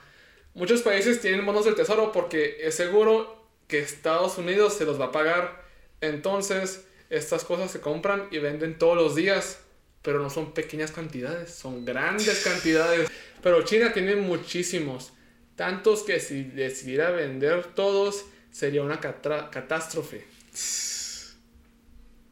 [0.54, 5.06] Muchos países tienen bonos del tesoro porque es seguro que Estados Unidos se los va
[5.06, 5.62] a pagar.
[6.00, 9.60] Entonces, estas cosas se compran y venden todos los días,
[10.04, 13.08] pero no son pequeñas cantidades, son grandes cantidades.
[13.42, 15.12] Pero China tiene muchísimos,
[15.56, 20.24] tantos que si decidiera vender todos sería una catástrofe.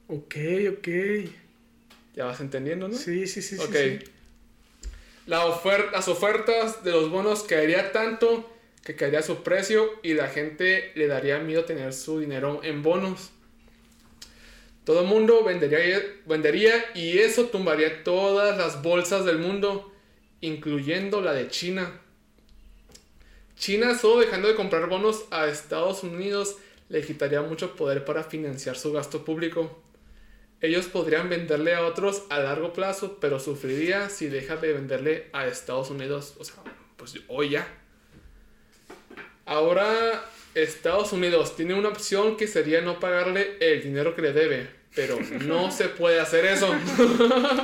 [0.09, 0.37] Ok,
[0.77, 0.89] ok.
[2.15, 2.95] Ya vas entendiendo, ¿no?
[2.97, 3.57] Sí, sí, sí.
[3.57, 3.75] sí, Ok.
[3.75, 3.99] sí.
[5.27, 8.49] La ofer- las ofertas de los bonos caería tanto
[8.85, 13.31] que caería su precio y la gente le daría miedo tener su dinero en bonos.
[14.85, 19.93] Todo el mundo vendería, vendería y eso tumbaría todas las bolsas del mundo,
[20.41, 22.01] incluyendo la de China.
[23.57, 26.57] China solo dejando de comprar bonos a Estados Unidos
[26.89, 29.83] le quitaría mucho poder para financiar su gasto público.
[30.61, 35.47] Ellos podrían venderle a otros a largo plazo, pero sufriría si deja de venderle a
[35.47, 36.57] Estados Unidos, o sea,
[36.97, 37.67] pues hoy ya.
[39.47, 40.25] Ahora
[40.55, 45.19] Estados Unidos tiene una opción que sería no pagarle el dinero que le debe, pero
[45.45, 46.73] no se puede hacer eso.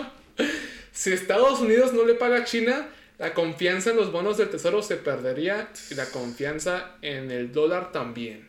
[0.93, 4.82] si Estados Unidos no le paga a China, la confianza en los bonos del tesoro
[4.82, 8.49] se perdería y la confianza en el dólar también.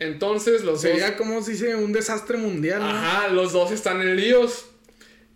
[0.00, 0.82] Entonces los dos...
[0.82, 2.88] Sería como si dice un desastre mundial, ¿no?
[2.88, 4.66] Ajá, los dos están en líos.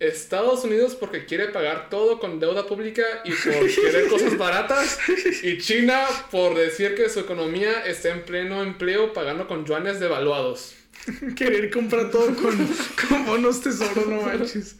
[0.09, 4.98] Estados Unidos porque quiere pagar todo con deuda pública y por querer cosas baratas.
[5.42, 10.74] Y China por decir que su economía está en pleno empleo pagando con yuanes devaluados.
[11.36, 12.68] Querer comprar todo con,
[13.09, 14.76] con bonos tesoro, no manches.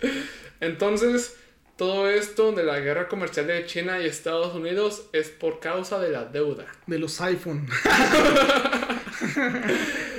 [0.61, 1.37] Entonces,
[1.77, 6.11] todo esto de la guerra comercial de China y Estados Unidos es por causa de
[6.11, 6.66] la deuda.
[6.87, 7.68] De los iPhone.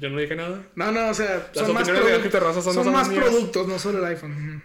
[0.00, 0.62] Yo no dije nada.
[0.74, 3.66] No, no, o sea, Las son más, opiniones de produ- Ángel Terraza son- más productos,
[3.68, 4.62] no solo el iPhone.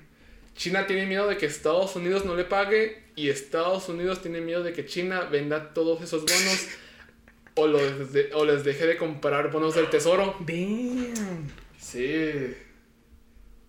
[0.56, 4.64] China tiene miedo de que Estados Unidos no le pague y Estados Unidos tiene miedo
[4.64, 6.68] de que China venda todos esos bonos
[7.56, 10.36] o, los de- o les deje de comprar bonos del tesoro.
[10.40, 11.48] Damn.
[11.80, 12.54] Sí.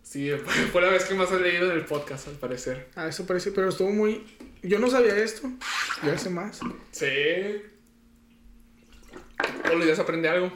[0.02, 0.30] Sí,
[0.72, 2.88] fue la vez que más he leído en el podcast, al parecer.
[2.96, 4.26] Ah, eso parece, pero estuvo muy.
[4.62, 5.48] Yo no sabía esto.
[6.04, 6.60] Ya sé más.
[6.90, 7.06] Sí.
[9.64, 10.52] Todos los días aprende algo.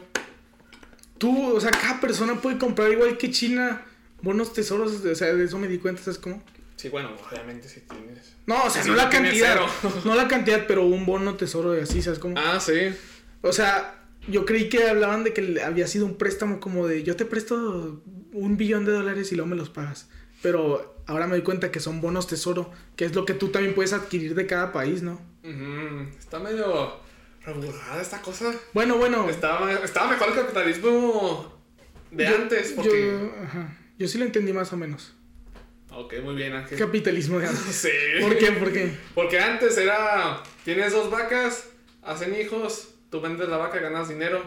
[1.19, 3.85] Tú, o sea, cada persona puede comprar igual que China
[4.23, 5.05] bonos tesoros.
[5.05, 6.43] O sea, de eso me di cuenta, ¿sabes cómo?
[6.77, 8.35] Sí, bueno, obviamente si tienes.
[8.47, 9.59] No, o sea, no no la cantidad.
[10.05, 12.35] No la cantidad, pero un bono tesoro de así, ¿sabes cómo?
[12.39, 12.95] Ah, sí.
[13.41, 17.17] O sea, yo creí que hablaban de que había sido un préstamo como de yo
[17.17, 18.03] te presto
[18.33, 20.09] un billón de dólares y luego me los pagas.
[20.43, 23.75] Pero ahora me doy cuenta que son bonos tesoro, que es lo que tú también
[23.75, 25.19] puedes adquirir de cada país, ¿no?
[26.19, 27.01] Está medio
[27.47, 28.53] rebujada esta cosa.
[28.75, 29.29] Bueno, bueno.
[29.31, 31.63] Estaba, estaba mejor el capitalismo
[32.11, 33.07] de yo- antes, porque.
[33.07, 35.15] Yo, ajá, yo sí lo entendí más o menos.
[35.91, 36.79] Ok, muy bien, Ángel.
[36.79, 37.63] Capitalismo de antes.
[37.75, 37.89] Sí.
[38.21, 38.53] ¿Por qué?
[38.53, 38.93] ¿Por qué?
[39.15, 41.69] Porque antes era, tienes dos vacas,
[42.03, 44.45] hacen hijos, tú vendes la vaca, ganas dinero,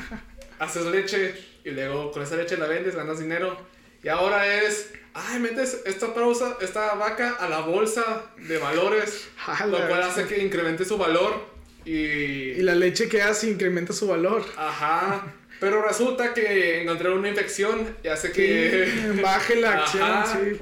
[0.60, 1.34] haces leche
[1.64, 3.56] y luego con esa leche la vendes, ganas dinero.
[4.04, 9.28] Y ahora es, ay, metes esta pausa, esta vaca a la bolsa de valores,
[9.68, 11.51] lo cual hace que incremente su valor
[11.84, 11.92] y...
[11.92, 14.44] Y la leche que hace incrementa su valor.
[14.56, 15.34] Ajá.
[15.60, 19.20] Pero resulta que encontraron una infección y hace que...
[19.22, 20.38] Baje la acción, Ajá.
[20.38, 20.60] sí.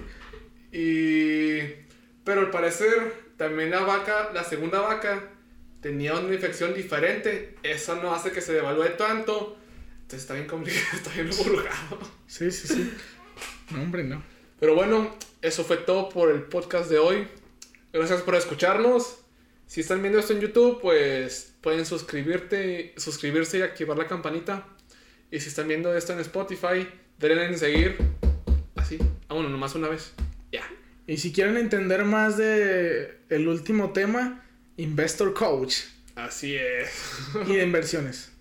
[0.76, 1.80] Y...
[2.24, 5.30] Pero al parecer también la vaca, la segunda vaca,
[5.80, 9.56] tenía una infección diferente, eso no hace que se devalúe tanto.
[10.02, 11.98] Entonces está bien complicado, está bien embrujado.
[12.26, 12.92] Sí, sí, sí.
[13.70, 14.22] No, hombre, no.
[14.58, 17.26] Pero bueno, eso fue todo por el podcast de hoy.
[17.92, 19.20] Gracias por escucharnos.
[19.70, 24.66] Si están viendo esto en YouTube, pues pueden suscribirte, suscribirse y activar la campanita.
[25.30, 26.88] Y si están viendo esto en Spotify,
[27.20, 27.96] denle en seguir.
[28.74, 28.98] Así.
[29.28, 30.12] Ah, bueno, nomás una vez.
[30.50, 30.68] Ya.
[31.06, 34.44] Y si quieren entender más de el último tema,
[34.76, 35.76] Investor Coach
[36.16, 36.90] Así es.
[37.46, 38.32] y de inversiones.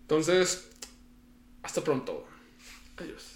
[0.00, 0.68] Entonces,
[1.62, 2.26] hasta pronto.
[2.96, 3.29] Adiós.